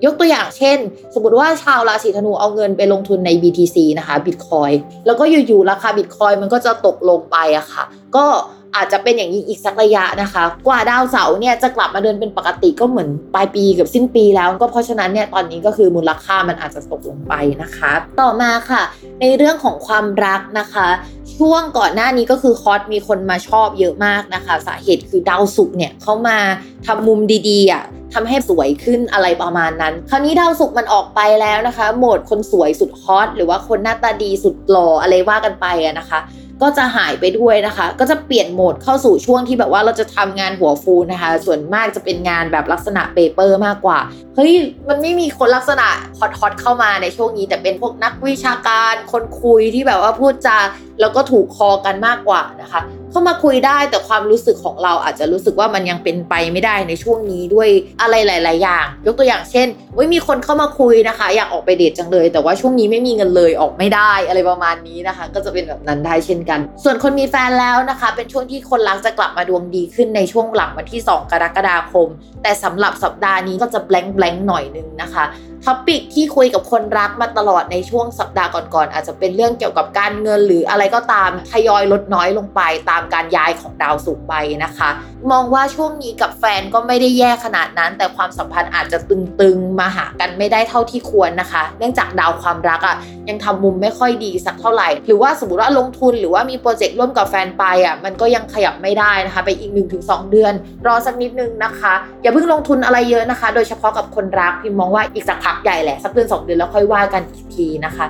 [0.05, 0.77] ยกตัวอย่างเช่น
[1.13, 4.71] สมมติว่าชาวราศีธนูเอาเงินไปลงทุนใน BTC นะคะบิตคอย
[5.05, 7.83] แล้วก็อยู่ๆราคาบิตคอยมันก็จะตกลงไปอะคะ่ะ
[8.15, 8.25] ก็
[8.75, 17.91] อาจจะเป็นอย่างนี้อีกสักระยะนะคะ กว่าดาวเสาร์เนี่ยจะกลับมาเดินเป็นปกติก็เหมือนปลายปีกับสิ้นปีแล้ว ก็เพราะฉะนั้นเนี่ยตอนนี้ก็คือมูลค่ามันอาจจะตกลงไปนะคะ
[18.21, 18.81] ต่อมาค่ะ
[19.21, 20.87] ในเรื่องของความรักนะคะ
[21.37, 26.37] ช่วงก่อนหน้านี้ก็คือคอสมีคนมาชอบเยอะมากนะคะ สาเหตุคือดาวศุกร์เนี่ยเขามา
[26.85, 36.19] ทำมุมดีๆอะทำให้สวยขึ้นอะไรประมาณนั้น คราวนี้ดาวศุกร์มันออกไปแล้วนะคะ โหมดคนสวยสุด hot หรือว่าคนหน้าตาดีสุดหล่ออะไรว่ากันไปอะนะคะ
[36.61, 43.99] ก็จะหายไปด้วยนะคะ ก็จะเปลี่ยนโหมดเข้าสู่ช่วงที่แบบว่าเราจะทำงานหัวฟูนะคะ ส่วนมากจะเป็นงานแบบลักษณะ paper มากกว่า
[44.35, 44.53] เฮ้ย
[44.87, 45.87] มันไม่มีคนลักษณะ
[46.19, 50.57] hot hot เข้ามาในช่วงนี้ แต่เป็นพวกนักวิชาการ คนคุยที่แบบว่าพูดจา
[50.99, 52.81] แล้วก็ถูกคอกันมากกว่านะคะ
[53.11, 57.69] เข้ามาคุยได้แต่ความรู้สึกของเราอาจจะรู้สึกว่ามันยังเป็นไปไม่ได้ในช่วงนี้ด้วย
[58.01, 72.07] อะไรหลาย ๆ อย่าง ยกตัวอย่างเช่นว่ามีคนเข้ามาคุยนะคะ อยากออกไปเดทจังเลย แต่ว่าช่วงนี้ไม่มีเงินเลยออกไม่ได้อะไรประมาณนี้นะคะ ก็จะเป็นแบบนั้นได้เช่นกัน ส่วนคนมีแฟนแล้วนะคะ เป็นช่วงที่คนรักจะกลับมาดวงดีขึ้นในช่วงหลังวันที่ 2 กรกฎาคม
[72.43, 75.25] แต่สำหรับสัปดาห์นี้ก็จะแบงค์แบงค์หน่อยนึงนะคะ
[75.65, 84.33] ท็อปิกที่คุยกับคนรักมาตลอดในช่วงสัปดาห์ก่อน ๆ อาจจะเป็นเรื่องเกี่ยวกับการเงินหรืออะไรก็ตามทยอยลดน้อยลงไปตามการย้ายของดาวศุกร์ไป
[84.63, 84.89] นะคะ
[85.31, 92.95] มองว่าช่วงนี้กับแฟนก็ไม่ได้แย่ขนาดนั้น แต่ความสัมพันธ์อาจจะตึงๆมาหากันไม่ได้เท่าที่ควรนะคะ เนื่องจากดาวความรักอะ่ะ
[93.29, 99.71] ยังทำมุมไม่ค่อยดีสักเท่าไหร่ หรือว่าสมมติว่าลงทุนหรือว่ามีโปรเจกต์ร่วมกับแฟนไปอะ่ะมันก็ยังขยับไม่ได้นะคะ ไปอีก
[100.01, 100.53] 1-2 เดือน
[100.87, 108.05] รอสักนิดนึงนะคะ อย่าเพิ่งลงทุนอะไรเยอะนะคะ โดยเฉพาะกับคนรักพิมมองว่าอีกสักพักใหญ่แหละสักเดือน2เดือนแล้วค่อยว่ากันอีกทีนะคะ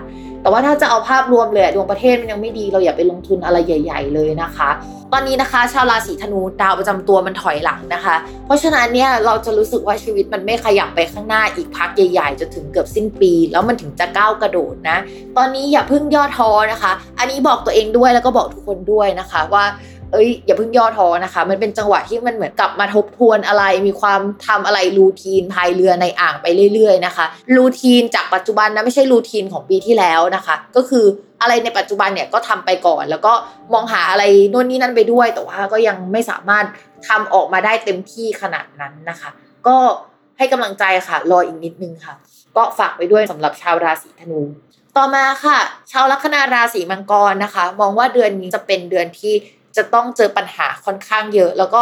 [0.45, 4.69] แต่ว่าถ้าจะเอาภาพรวมเลยดวงประเทศมันยังไม่ดี เราอย่าไปลงทุนอะไรใหญ่ ๆ เลยนะคะ
[5.13, 8.15] ตอนนี้นะคะ ชาวราศีธนูดาวประจำตัวมันถอยหลังนะคะ
[8.45, 14.97] เพราะฉะนั้นเนี่ยเราจะรู้สึกว่าชีวิตมันไม่ขยับไปข้างหน้าอีกพักใหญ่ๆจนถึงเกือบสิ้นปี แล้วมันถึงจะก้าวกระโดดนะ
[15.37, 19.63] ตอนนี้อย่าเพิ่งย่อท้อนะคะ อันนี้บอกตัวเองด้วยแล้วก็บอกทุกคนด้วยนะคะว่า
[20.11, 27.25] เอ้ยอย่าเพิ่งย่อท้อนะคะ มันเป็นจังหวะที่มันเหมือนกลับมาทบทวนอะไร มีความทำอะไรรูทีนพายเรือในอ่างไปเรื่อย ๆ นะคะ
[27.57, 31.05] รูทีนจากปัจจุบันนะไม่ใช่รูทีนของปีที่แล้วนะคะ ก็คือ
[31.41, 33.33] อะไรในปัจจุบันเนี่ยก็ทำไปก่อน แล้วก็
[33.73, 36.65] มองหาอะไรโน่นนี่นั่นไปด้วย แต่ว่าก็ยังไม่สามารถ
[37.07, 39.29] ทำออกมาได้เต็มที่ขนาดนั้นนะคะ
[39.67, 39.77] ก็
[40.37, 42.13] ให้กำลังใจค่ะรออีกนิดนึงค่ะ
[42.57, 44.41] ก็ฝากไปด้วยสำหรับชาวราศีธนู
[44.97, 45.57] ต่อมาค่ะ
[45.91, 49.33] ชาวลัคนาราศีมังกรนะคะ มองว่าเดือนนี้จะเป็นเดือนที่
[49.77, 51.81] จะต้องเจอปัญหาค่อนข้างเยอะ แล้วก็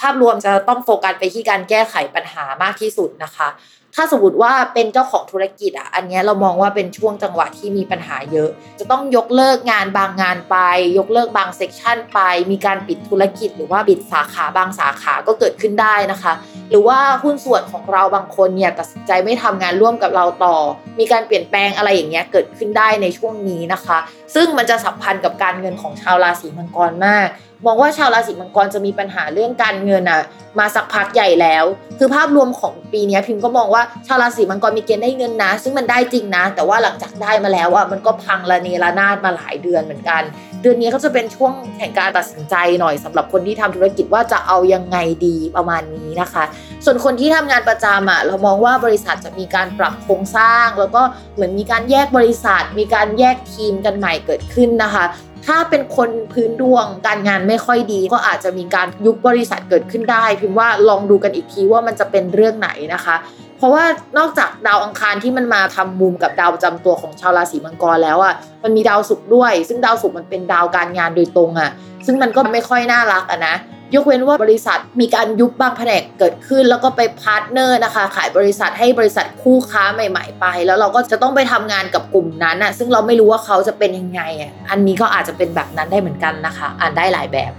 [0.00, 3.48] ภาพรวมจะต้องโฟกัสไปที่การแก้ไขปัญหามากที่สุดนะคะ
[3.94, 10.56] ถ้าสมมติว่าเป็นเจ้าของธุรกิจอะ อันนี้เรามองว่าเป็นช่วงจังหวะที่มีปัญหาเยอะ จะต้องยกเลิกงานบางงานไป
[10.98, 12.20] ยกเลิกบางเซกชันไป
[12.50, 16.32] มีการปิดธุรกิจ หรือว่าปิดสาขาบางสาขาก็เกิดขึ้นได้นะคะ
[16.70, 20.56] หรือว่าหุ้นส่วนของเราบางคนเนี่ยตัดสินใจไม่ทำงานร่วมกับเราต่อ
[20.98, 23.98] มีการเปลี่ยนแปลงอะไรอย่างเงี้ยเกิดขึ้นได้ในช่วงนี้นะคะ
[24.34, 27.28] ซึ่งมันจะสัมพันธ์กับการเงินของชาวราศีมังกรมาก
[27.66, 30.22] มองว่าชาวราศีมังกรจะมีปัญหาเรื่องการเงินอะ
[30.58, 31.64] มาสักพักใหญ่แล้ว
[31.98, 40.22] คือภาพรวมของปีนี้พิมพ์ก็มองว่าชาวราศีมังกรมีเกณฑ์ได้เงินนะ ซึ่งมันได้จริงนะ แต่ว่าหลังจากได้มาแล้วอะมันก็พังระเนระนาดมาหลายเดือนเหมือนกัน
[40.62, 46.44] เดือนนี้ก็จะเป็นช่วงแห่งการตัดสินใจหน่อยสำหรับคนที่ทำธุรกิจว่าจะเอายังไงดีประมาณนี้นะคะ
[46.84, 51.02] ส่วนคนที่ทำงานประจำอะเรามองว่าบริษัทจะมีการปรับโครงสร้าง แล้วก็
[51.34, 55.04] เหมือนมีการแยกบริษัท มีการแยกทีมกันใหม่เกิดขึ้นนะคะ
[55.46, 63.16] ถ้าเป็นคนพื้นดวงการงานไม่ค่อยดี ก็อาจจะมีการยุบบริษัทเกิดขึ้นได้ พิมพ์ว่าลองดูกันอีกทีว่ามันจะเป็นเรื่องไหนนะคะ
[63.60, 63.84] เพราะว่า
[64.18, 68.34] นอกจากดาวอังคารที่มันมาทำมุมกับดาวประจำตัวของชาวราศีมังกรแล้วอะ
[68.64, 71.70] มันมีดาวศุกร์ด้วย ซึ่งดาวศุกร์มันเป็นดาวการงานโดยตรงอะ
[72.06, 73.54] ซึ่งมันก็ไม่ค่อยน่ารักอะนะ
[73.94, 87.52] ยกเว้นว่าบริษัทมีการยุบบางแผนกเกิดขึ้น แล้วก็ไป partner นะคะ ขายบริษัทให้บริษัทคู่ค้าใหม่ ๆ ไป แล้วเราก็จะต้องไปทำงานกับกลุ่มนั้นอะซึ่งเราไม่รู้ว่าเขาจะเป็นยังไงอะอันนี้ก็อาจจะเป็นแบบนั้นได้เหมือนกันนะคะ อ่านได้หลายแบบ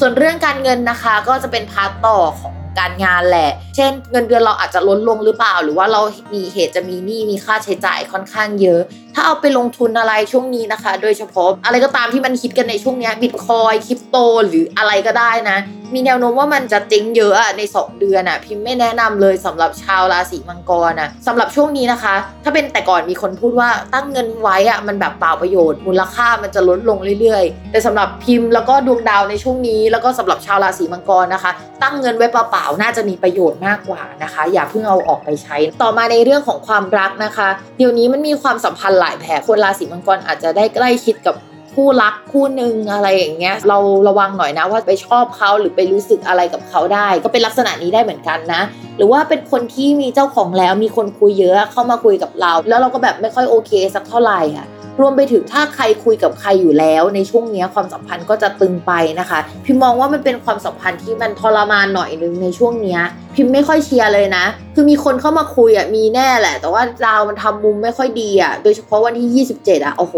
[0.00, 6.00] ส่วนเรื่องการเงินนะคะก็จะเป็น part ต่อของ การงานแหละ เช่น เงินเดือนเราอาจจะลดลงหรือเปล่า หรือว่าเรา
[6.34, 8.80] มีเหตุจะมีหนี้มีค่าใช้จ่ายค่อนข้างเยอะ
[9.14, 14.16] ถ้าเอาไปลงทุนอะไรช่วงนี้นะคะ โดยเฉพาะอะไรก็ตามที่มันคิดกันในช่วงนี้ Bitcoin crypto
[14.48, 15.58] หรืออะไรก็ได้นะ
[15.94, 31.50] มีแนวโน้มว่ามันจะเจ๊งเยอะอะใน 2 เดือนอะพิมพ์ไม่แนะนำเลยสำหรับชาวราศีมังกรอะสำหรับช่วงนี้นะคะ ถ้าเป็นแต่ก่อนมีคนพูดว่าตั้งเงินไว้อะมันแบบเปล่าประโยชน์ มูลค่ามันจะลดลงเรื่อยๆ แต่สำหรับพิมพ์แล้วก็ดวงดาวในช่วงนี้ แล้วก็สำหรับชาวราศีมังกรนะคะ
[31.82, 37.48] ตั้งเงินไว้เปล่าๆน่าจะมีประโยชน์มากกว่านะคะ อย่าเพิ่งเอาออกไปใช้ ต่อมาในเรื่องของความรักนะคะ
[37.78, 41.36] เดี๋ยวนี้มันมีความสัมพันธ์ลายแผลคนราศีมังกรอาจจะได้ใกล้ชิดกับ
[41.74, 43.78] คู่รักคู่หนึ่งอะไรอย่างเงี้ย เรา
[44.08, 48.62] ระวังหน่อยนะว่าไปชอบเขาหรือไปรู้สึกอะไรกับเขาได้ ก็เป็นลักษณะนี้ได้เหมือนกันนะ
[48.96, 54.66] หรือว่าเป็นคนที่มีเจ้าของแล้วมีคนคุยเยอะเข้ามาคุยกับเรา แล้วเราก็แบบไม่ค่อยโอเคสักเท่าไหร่อะ
[55.00, 62.98] รวมไปถึงถ้าใครคุยกับใครอยู่แล้ว ในช่วงนี้ความสัมพันธ์ก็จะตึงไปนะคะ พิมมองว่ามันเป็นความสัมพันธ์ที่มันทรมานหน่อยนึงในช่วงนี้
[63.34, 70.14] พิมไม่ค่อยเชียร์เลยนะ คือมีคนเข้ามาคุยอะมีแน่แหละ แต่ว่าดาวมันทำมุมไม่ค่อยดีอะโดยเฉพาะวันที่ 27 อะโอ้โห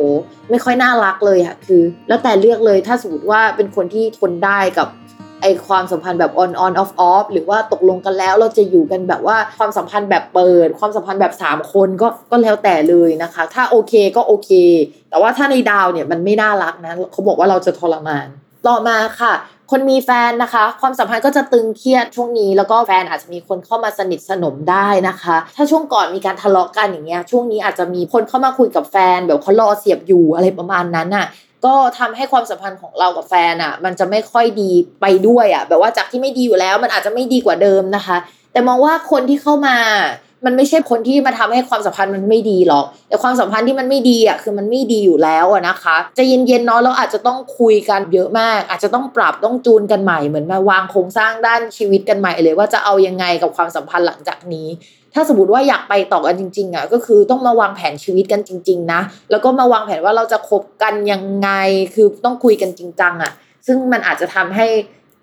[0.51, 4.89] ไม่ค่อยน่ารักเลยอะคือ แล้วแต่เลือกเลยถ้าสมมติว่าเป็นคนที่ทนได้กับ
[5.43, 14.51] ไอความสัมพันธ์แบบ on on off off หรือว่าตกลงกันแล้วเราจะอยู่กันแบบว่าความสัมพันธ์แบบเปิด ความสัมพันธ์แบบ 3 คนก็ก็แล้วแต่เลยนะคะ ถ้าโอเคก็โอเค
[15.11, 18.29] แต่ว่าถ้าในดาวเนี่ยมันไม่น่ารักนะเขาบอกว่าเราจะทรมาน
[18.67, 19.35] ต่อมาค่ะ
[19.71, 31.27] คนมีแฟนนะคะ ความสัมพันธ์ก็จะตึงเครียดช่วงนี้ แล้วก็แฟนอาจจะมีคนเข้ามาสนิทสนมได้นะคะ ถ้าช่วงก่อนมีการทะเลาะกันอย่างเงี้ยช่วงนี้อาจจะมีคนเข้ามาคุยกับแฟนแบบเขารอเสียบอยู่อะไรประมาณนั้นน่ะ
[31.67, 38.17] ก็ทำให้ความสัมพันธ์ของเรากับแฟนอะ มันจะไม่ค่อยดีไปด้วยอะ แบบว่าจากที่ไม่ดีอยู่แล้ว มันอาจจะไม่ดีกว่าเดิมนะคะ
[38.53, 39.77] แต่มองว่าคนที่เข้ามา
[40.45, 54.69] มันไม่ใช่คนที่มาทำให้ความสัมพันธ์มันไม่ดีหรอก แต่ความสัมพันธ์ที่มันไม่ดีอะคือมันไม่ดีอยู่แล้วนะคะ จะเย็นๆเนาะเราอาจจะต้องคุยกันเยอะมาก อาจจะต้องปรับต้องจูนกันใหม่เหมือนมาวางโครงสร้างด้านชีวิตกันใหม่เลย ว่าจะเอายังไงกับความสัมพันธ์หลังจากนี้
[55.17, 59.01] ถ้าสมมติว่าอยากไปต่อกันจริง ๆอะก็คือต้องมาวางแผนชีวิตกันจริง ๆ นะ
[59.31, 61.51] แล้วก็มาวางแผนว่าเราจะคบกันยังไง
[61.95, 63.33] คือต้องคุยกันจริงจังอะ
[63.67, 64.67] ซึ่งมันอาจจะทำให้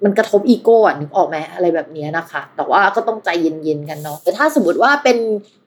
[0.03, 5.17] มันกระทบอีโก้อะนึกออกไหมอะไรแบบนี้นะคะ แต่ว่าก็ต้องใจเย็นๆกันเนาะแต่ถ้าสมมติว่าเป็น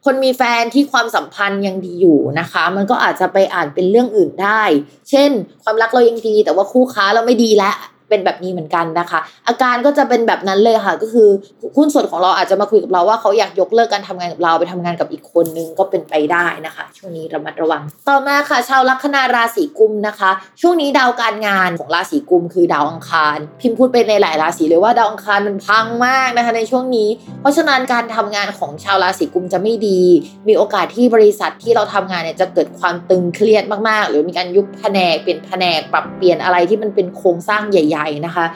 [0.04, 4.62] คนมีแฟนที่ความสัมพันธ์ยังดีอยู่นะคะ มันก็อาจจะไปอ่านเป็นเรื่องอื่นได้
[5.10, 5.30] เช่น
[5.62, 7.76] ความรักเรายังดี แต่ว่าคู่ค้าเราไม่ดีแล้ว
[8.08, 11.28] เป็นแบบนี้เหมือนกันนะคะ อาการก็จะเป็นแบบนั้นเลยค่ะ ก็คือ
[11.76, 20.30] หุ้นส่วนของเราอาจจะมาคุยกับเราว่าเขาอยากยกเลิกการทำงานกับเราไปทำงานกับอีกคนนึงก็เป็นไปได้นะคะ ช่วงนี้ระมัดระวัง ต่อมาค่ะ ชาวลัคนาราศีกุมนะคะ
[20.60, 27.08] ช่วงนี้ดาวการงานของราศีกุมคือดาวอังคาร พิมพ์พูดไปในหลายราศีเลยว่าดาวอังคารมันพังมากนะคะในช่วงนี้
[27.40, 30.00] เพราะฉะนั้นการทำงานของชาวราศีกุมจะไม่ดี
[30.48, 38.46] มีโอกาสที่บริษัทที่เราทำงานเนี่ยจะเกิดความตึงเครียดมากๆ หรือมีการยุบแผนกเปลี่ยนแผนกปรับเปลี่ยนอะไรที่มันเป็นโครงสร้างใหญ่ๆนะคะ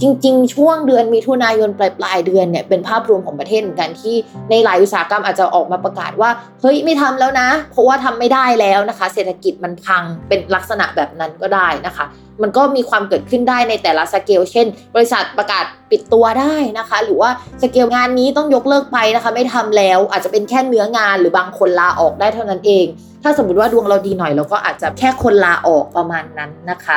[0.00, 4.14] จริง ๆ ช่วงเดือนมิถุนายนปลายปลายๆเดือนเนี่ยเป็นภาพรวมของประเทศเหมือนกันที่
[4.50, 6.30] ในหลายอุตสาหกรรมอาจจะออกมาประกาศว่า
[6.60, 12.04] เฮ้ยไม่ทำแล้วนะ เพราะว่าทำไม่ได้แล้วนะคะ เศรษฐกิจมันพังเป็นลักษณะแบบนั้นก็ได้นะคะ
[12.42, 17.30] มันก็มีความเกิดขึ้นได้ในแต่ละสเกลเช่น บริษัทประกาศปิดตัวได้นะคะ หรือว่า
[17.62, 22.86] สเกลงานนี้ต้องยกเลิกไปนะคะ ไม่ทำแล้วอาจจะเป็นแค่เนื้องานหรือบางคนลาออกได้เท่านั้นเอง
[23.22, 26.96] ถ้าสมมติว่าดวงเราดีหน่อยเราก็อาจจะแค่คนลาออกประมาณนั้นนะคะ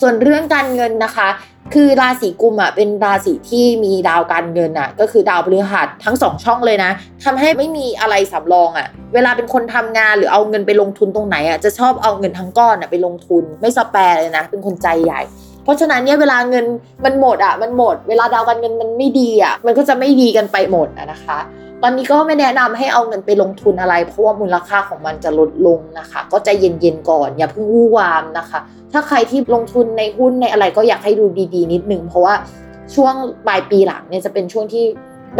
[0.00, 1.28] ส่วนเรื่องการเงินนะคะ
[1.74, 6.90] คือราศีกุมอะเป็นราศีที่มีดาวการเงินอะ ก็คือดาวพฤหัสทั้งสองช่องเลยนะ
[7.24, 15.20] ทำให้ไม่มีอะไรสำรองอะ เวลาเป็นคนทำงานหรือเอาเงินไปลงทุนตรงไหนอะจะชอบเอาเงินทั้งก้อนอะไปลงทุนไม่สแปรเลยนะ เป็นคนใจใหญ่
[15.64, 16.64] เพราะฉะนั้นเนี่ยเวลาเงิน
[17.04, 21.38] มันหมดอะมันหมด เวลาดาวการเงินมันไม่ดีอะมันก็จะไม่ดีกันไปหมดอะนะคะ
[21.82, 28.60] ตอนนี้ก็ไม่แนะนำให้เอาเงินไปลงทุนอะไร เพราะว่ามูลค่าของมันจะลดลงนะคะ ก็ใจเย็นๆก่อน อย่าเพิ่งวู่วามนะคะ
[28.92, 32.34] ถ้าใครที่ลงทุนในหุ้นในอะไรก็อยากให้ดูดีๆ นิดนึง เพราะว่า
[32.94, 33.14] ช่วง
[33.46, 34.84] ปลายปีหลังเนี่ยจะเป็นช่วงที่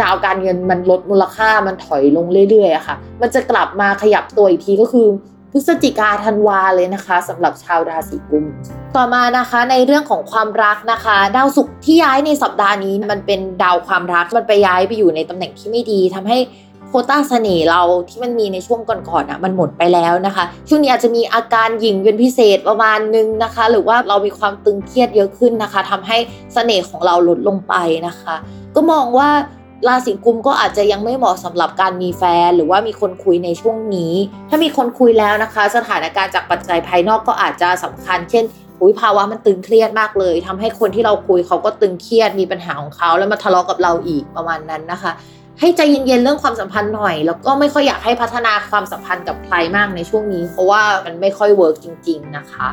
[0.01, 5.07] ดาวการเงินมันลดมูลค่ามันถอยลงเรื่อยๆอะค่ะ มันจะกลับมาขยับตัวอีกทีก็คือ
[5.51, 8.45] พฤศจิกาธันวาเลยนะคะสำหรับชาวราศีกุม
[8.95, 16.37] ต่อมานะคะในเรื่องของความรักนะคะ ดาวศุกร์ที่ย้ายในสัปดาห์นี้ มันเป็นดาวความรักมันไปย้ายไปอยู่ในตำแหน่งที่ไม่ดีทำให้
[16.87, 26.17] โคต้าเสน่ห์เราที่มันมีในช่วงก่อนๆอะมันหมดไปแล้วนะคะ ช่วงนี้อาจจะมีอาการหยิ่งเป็นพิเศษประมาณนึงนะคะ หรือว่าเรามีความตึงเครียดเยอะขึ้นนะคะทำให้
[26.53, 27.73] เสน่ห์ของเราลดลงไป
[28.07, 28.35] นะคะ
[28.75, 29.29] ก็มองว่า
[29.87, 34.13] ราศีกุมก็อาจจะยังไม่เหมาะสำหรับการมีแฟน หรือว่ามีคนคุยในช่วงนี้
[34.49, 38.45] ถ้ามีคนคุยแล้วนะคะ สถานการณ์จากปัจจัยภายนอกก็อาจจะสำคัญ เช่น
[38.81, 45.11] อุ้ยภาวะมันตึงเครียดมากเลยทำให้คนที่เราคุยเขาก็ตึงเครียดมีปัญหาของเขาแล้วมาทะเลาะกับเราอีกประมาณนั้นนะคะ
[45.61, 52.67] ให้ใจเย็นๆเรื่องความสัมพันธ์หน่อย แล้วก็ไม่ค่อยอยากให้พัฒนาความสัมพันธ์กับใครมากในช่วงนี้ เพราะว่ามันไม่ค่อยเวิร์กจริง ๆ นะคะ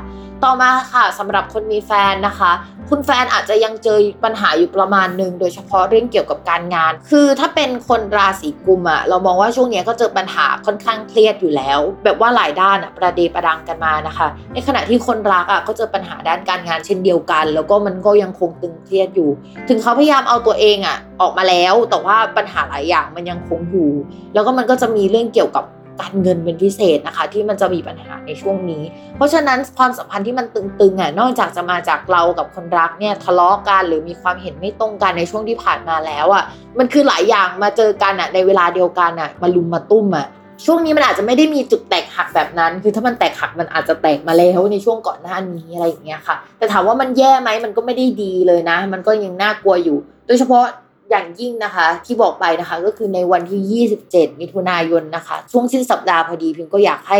[0.45, 2.53] ต่อมาค่ะสำหรับคนมีแฟนนะคะ
[2.91, 19.30] คุณแฟนอาจจะยังเจอปัญหาอยู่ประมาณหนึ่งโดยเฉพาะเรื่องเกี่ยวกับการงาน คือถ้าเป็นคนราศีกุมอะเรามองว่าช่วงนี้ก็เจอปัญหาค่อนข้างเครียดอยู่แล้ว แบบว่าหลายด้านอะประเดประดังกันมานะคะ ในขณะที่คนรักอะก็เจอปัญหาด้านการงานเช่นเดียวกัน แล้วก็มันก็ยังคงตึงเครียดอยู่
[19.68, 23.90] ถึงเขาพยายามเอาตัวเองอะออกมาแล้ว แต่ว่าปัญหาหลายอย่างมันยังคงอยู่
[24.34, 25.64] แล้วก็มันก็จะมีเรื่องเกี่ยวกับ
[26.00, 28.82] การเงินเป็นพิเศษนะคะ ที่มันจะมีปัญหาในช่วงนี้
[29.16, 36.44] เพราะฉะนั้นความสัมพันธ์ที่มันตึงๆอะนอกจากจะมาจากเรากับคนรักเนี่ยทะเลาะกันหรือมีความเห็นไม่ตรงกันในช่วงที่ผ่านมาแล้วอะ
[36.78, 40.26] มันคือหลายอย่างมาเจอกันอะในเวลาเดียวกันอะมาลุมมาตุ้มอะ
[40.64, 50.64] ช่วงนี้มันอาจจะไม่ได้มีจุดแตกหักแบบนั้น คือถ้ามันแตกหักมันอาจจะแตกมาแล้วในช่วงก่อนหน้านี้อะไรอย่างเงี้ยค่ะ แต่ถามว่ามันแย่ไหมมันก็ไม่ได้ดีเลยนะ มันก็ยังน่ากลัวอยู่ โดยเฉพาะ
[51.11, 57.18] อย่างยิ่งนะคะที่บอกไปนะคะก็คือในวันที่ 27 มิถุนายนนะคะ ช่วงสิ้นสัปดาห์พอดีพิมก็อยากให้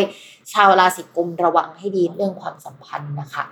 [0.53, 3.45] ชาวราศีกุมระวังให้ดีเรื่องความสัมพันธ์นะคะ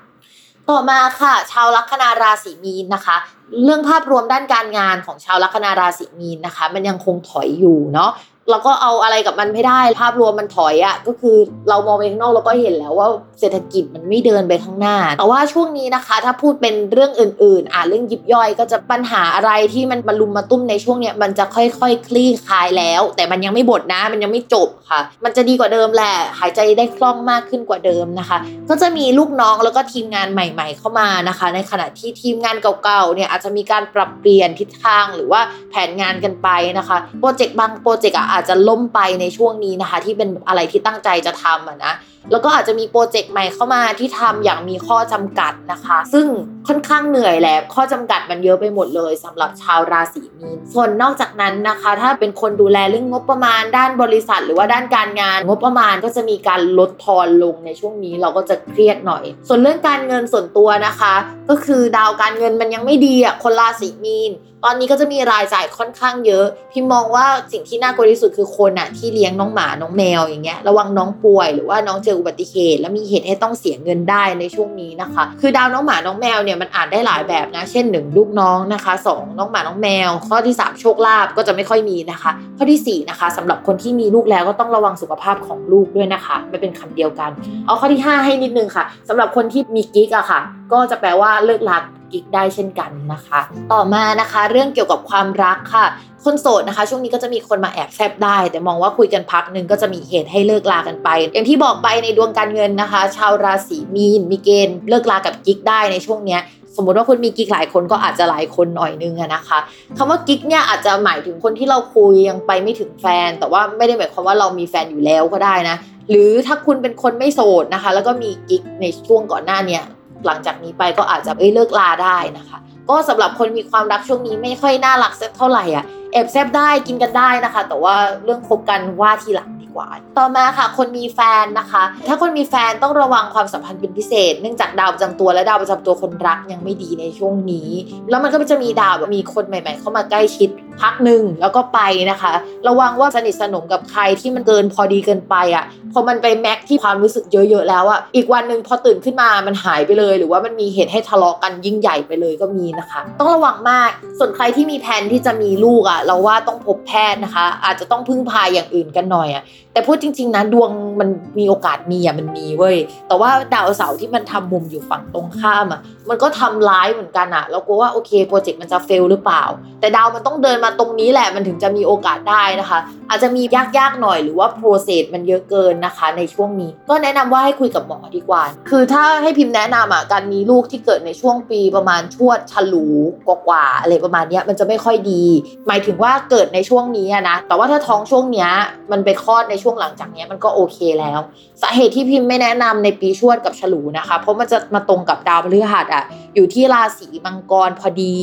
[0.70, 3.16] ต่อมาค่ะ ชาวลัคนาราศีมีนนะคะ
[3.64, 8.10] เรื่องภาพรวมด้านการงานของชาวลัคนาราศีมีนนะคะ มันยังคงถอยอยู่เนาะ
[8.50, 11.36] เราก็เอาอะไรกับมันไม่ได้ ภาพรวมมันถอยอะ่ะก็คือ
[11.68, 13.08] เรามองไปข้างนอกเราก็เห็นแล้วว่า
[13.40, 28.38] เศรษฐกิจมันไม่เดินไปข้างหน้า แต่ว่าช่วงนี้นะคะ ถ้าพูดเป็นเรื่องอื่น ๆ อ่าเรื่องยิบย่อย ก็จะปัญหาอะไรที่มันมาลุมมาตุ้มในช่วงเนี้ยมันจะค่อยๆคคลี่คลายแล้ว แต่มันยังไม่บดนะ มันยังไม่จบค่ะ มันจะดีกว่าเดิมแหละ หายใจได้คล่องมากขึ้นกว่าเดิมนะคะ
[28.68, 35.40] ก็จะมีลูกน้องแล้วก็ทีมงานใหม่ ๆ เข้ามานะคะ ในขณะที่ทีมงานเก่าๆเนี่ยอาจจะมีการปรับเปลี่ยนทิศทางหรือว่า
[35.70, 41.92] แผนงานกันไปนะคะโปรเจกต์บางโปรเจกต์อะอาจจะล้มไปในช่วงนี้นะคะ ที่เป็นอะไรที่ตั้งใจจะทำอะนะ
[42.30, 46.26] แล้วก็อาจจะมีโปรเจกต์ใหม่เข้ามาที่ทำอย่างมีข้อจำกัดนะคะ ซึ่ง
[46.68, 61.14] ค่อนข้างเหนื่อยแหละข้อจำกัดมันเยอะไปหมดเลยสำหรับชาวราศีมีนส่วนนอกจากนั้นนะคะ ถ้าเป็นคนดูแลเรื่องงบประมาณด้านบริษัท หรือว่าด้านการงาน งบประมาณก็จะมีการลดทอนลงในช่วงนี้เราก็จะเครียดหน่อย ส่วนเรื่องการเงินส่วนตัวนะคะ
[61.50, 64.32] ก็คือดาวการเงินมันยังไม่ดีอะคนราศีมีน
[64.66, 87.30] ตอนนี้ก็จะมีรายจ่ายค่อนข้างเยอะ พี่มองว่าสิ่งที่น่ากลัวที่สุดคือคนอะที่เลี้ยงน้องหมาน้องแมวอย่างเงี้ยระวังน้องป่วยหรือว่าน้องเจออุบัติเหตุ และมีเหตุให้ต้องเสียเงินได้ในช่วงนี้นะคะ คือดาวน้องหมาน้องแมวเนี่ยมันอ่านได้หลายแบบนะ เช่นหนึ่งลูกน้องนะคะสองน้องหมาน้องแมว ข้อที่ 3 โชคลาภก็จะไม่ค่อยมีนะคะ ข้อที่ 4 นะคะสำหรับคนที่มีลูกแล้วก็ต้องระวังสุขภาพของลูกด้วยนะคะไม่เป็นคำเดียวกัน
[87.66, 90.40] เอาข้อที่ 5 ให้นิดนึงค่ะสำหรับคนที่มีกิ๊กอะค่ะ
[90.72, 91.82] ก็จะแปลว่าเลิกรัก
[92.14, 93.40] กิ๊กได้เช่นกันนะคะ
[93.72, 95.86] ต่อมานะคะ เรื่องเกี่ยวกับความรักค่ะ
[96.24, 106.40] คนโสดนะคะ ช่วงนี้ก็จะมีคนมาแอบแซบได้ แต่มองว่าคุยกันพักหนึ่งก็จะมีเหตุให้เลิกลากันไป อย่างที่บอกไปในดวงการเงินนะคะ ชาวราศีมีนมีเกณฑ์เลิกลากับกิ๊กได้ในช่วงเนี้ย
[106.76, 109.58] สมมติว่าคุณมีกิ๊กหลายคนก็อาจจะหลายคนหน่อยนึงนะคะ
[109.96, 115.76] คำว่ากิ๊กเนี่ยอาจจะหมายถึงคนที่เราคุยยังไปไม่ถึงแฟน แต่ว่าไม่ได้หมายความว่าเรามีแฟนอยู่แล้วก็ได้นะ
[116.10, 119.82] หรือถ้าคุณเป็นคนไม่โสดนะคะ แล้วก็มีกิ๊กในช่วงก่อนหน้าเนี้ย
[120.26, 122.58] หลังจากนี้ไปก็อาจจะเอ้ยเลิกลาได้นะคะ
[122.90, 127.94] ก็สำหรับคนมีความรักช่วงนี้ไม่ค่อยน่ารักสักเท่าไหร่อะแอบแซบได้กินกันได้นะคะ แต่ว่า
[128.24, 137.68] เรื่องคบกันว่าทีหลังดีกว่า ต่อมาค่ะ คนมีแฟนนะคะ ถ้าคนมีแฟนต้องระวังความสัมพันธ์เป็นพิเศษ เนื่องจากดาวประจำตัวและดาวประจำตัวคนรักยังไม่ดีในช่วงนี้
[138.10, 140.48] แล้วมันก็จะมีดาวแบบมีคนใหม่ ๆ เข้ามาใกล้ชิด
[140.82, 142.32] พักหนึ่งแล้วก็ไปนะคะ
[142.68, 159.42] ระวังว่าสนิทสนมกับใครที่มันเกินพอดีเกินไปอะพอมันไปแม็กที่ความรู้สึกเยอะๆแล้วอะอีกวันหนึ่งพอตื่นขึ้นมามันหายไปเลย หรือว่ามันมีเหตุให้ทะเลาะกันยิ่งใหญ่ไปเลยก็มีนะคะ ต้องระวังมากส่วนใครที่มีแผนที่จะมีลูกอะเราว่าต้องพบแพทย์นะคะ อาจจะต้องพึ่งพาอย่างอื่นกันหน่อยอะ
[159.74, 160.70] แต่พูดจริง ๆนะดวง
[161.00, 161.08] มัน
[161.38, 162.76] มีโอกาสมีอะมันมีเว้ย
[163.08, 169.42] แต่ว่าดาวเสาร์ที่มันทำมุมอยู่ฝั่งตรงข้ามอะมันก็ทำร้ายเหมือนกันอะเรากลัวว่าโอเคโปรเจกต์มันจะเฟลหรือเปล่า
[169.80, 172.78] แต่ดาวมันต้องเดินมาตรงนี้แหละมันถึงจะมีโอกาสได้นะคะ
[173.10, 173.42] อาจจะมี
[173.78, 182.88] ยากๆหน่อยหรือว่าโปรเซสมันเยอะเกินนะคะ ในช่วงนี้ ก็แนะนำว่าให้คุยกับหมอดีกว่า คือถ้าให้พิมพ์แนะนำอะการมีลูกที่เกิดในช่วงปีประมาณชวดฉลู
[183.26, 185.24] กว่าๆอะไรประมาณนี้มันจะไม่ค่อยดี
[185.66, 188.50] หมายถึงว่าเกิดในช่วงนี้นะแต่ว่าถ้าท้องช่วงเนี้ย
[188.92, 191.20] มันไปคลอดในช่วงหลังจากนี้มันก็โอเคแล้ว
[191.64, 196.04] สาเหตุที่พิมพ์ไม่แนะนำในปีชวดกับฉลูนะคะ เพราะมันจะมาตรงกับดาวพฤหัสอะ
[196.34, 198.16] อยู่ที่ราศีมังกรพอดี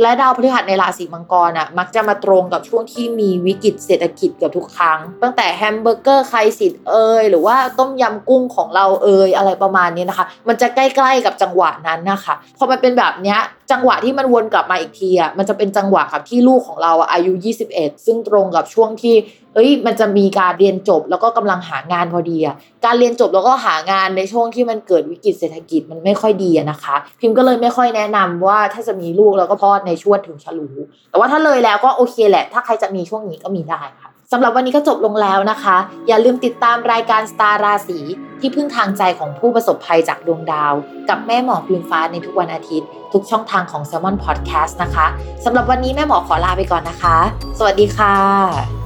[0.00, 13.38] และดาวพฤหัสในราศีมังกรอะมักจะมาตรงกับช่วงที่มีวิกฤตเศรษฐกิจเกือบทุกครั้ง ตั้งแต่ Hamburger Crisis เอยหรือว่าต้มยำกุ้งของเราเอยอะไรประมาณนี้นะคะ มันจะใกล้ๆกับจังหวะนั้นนะคะพอมันเป็นแบบเนี้ย
[13.70, 17.32] จังหวะที่มันวนกลับมาอีกทีอะมันจะเป็นจังหวะกับที่ลูกของเราอะอายุ
[17.70, 19.14] 21 ซึ่งตรงกับช่วงที่
[19.54, 30.68] เอ้ยมันจะมีการเรียนจบแล้วก็กำลังหางานพอดีอะการเรียนจบแล้วก็หางานในช่วงที่มันเกิดวิกฤตเศรษฐกิจมันไม่ค่อยดีนะคะ พิมพ์ก็เลยไม่ค่อยแนะนำว่าถ้าจะมีลูกแล้วก็พอดในช่วงถึงฉลู
[31.10, 35.76] แต่ว่าถ้าเลยแล้วก็โอเคแหละ ถ้าใครจะมีช่วงนี้ก็มีได้ค่ะสำหรับวันนี้ก็จบลงแล้วนะคะ
[36.08, 37.98] อย่าลืมติดตามรายการสตาร์ราศี
[38.40, 40.74] ที่พึ่งทางใจของผู้ประสบภัยจากดวงดาว
[41.08, 45.06] กับแม่หมอพิมฟ้าในทุกวันอาทิตย์ ทุกช่องทางของ s ซ l m o n Podcast นะคะ
[45.44, 47.16] สำหรับวันนี้แม่หมอขอลาไปก่อนนะคะ
[47.58, 48.79] สวัสดีค่ะ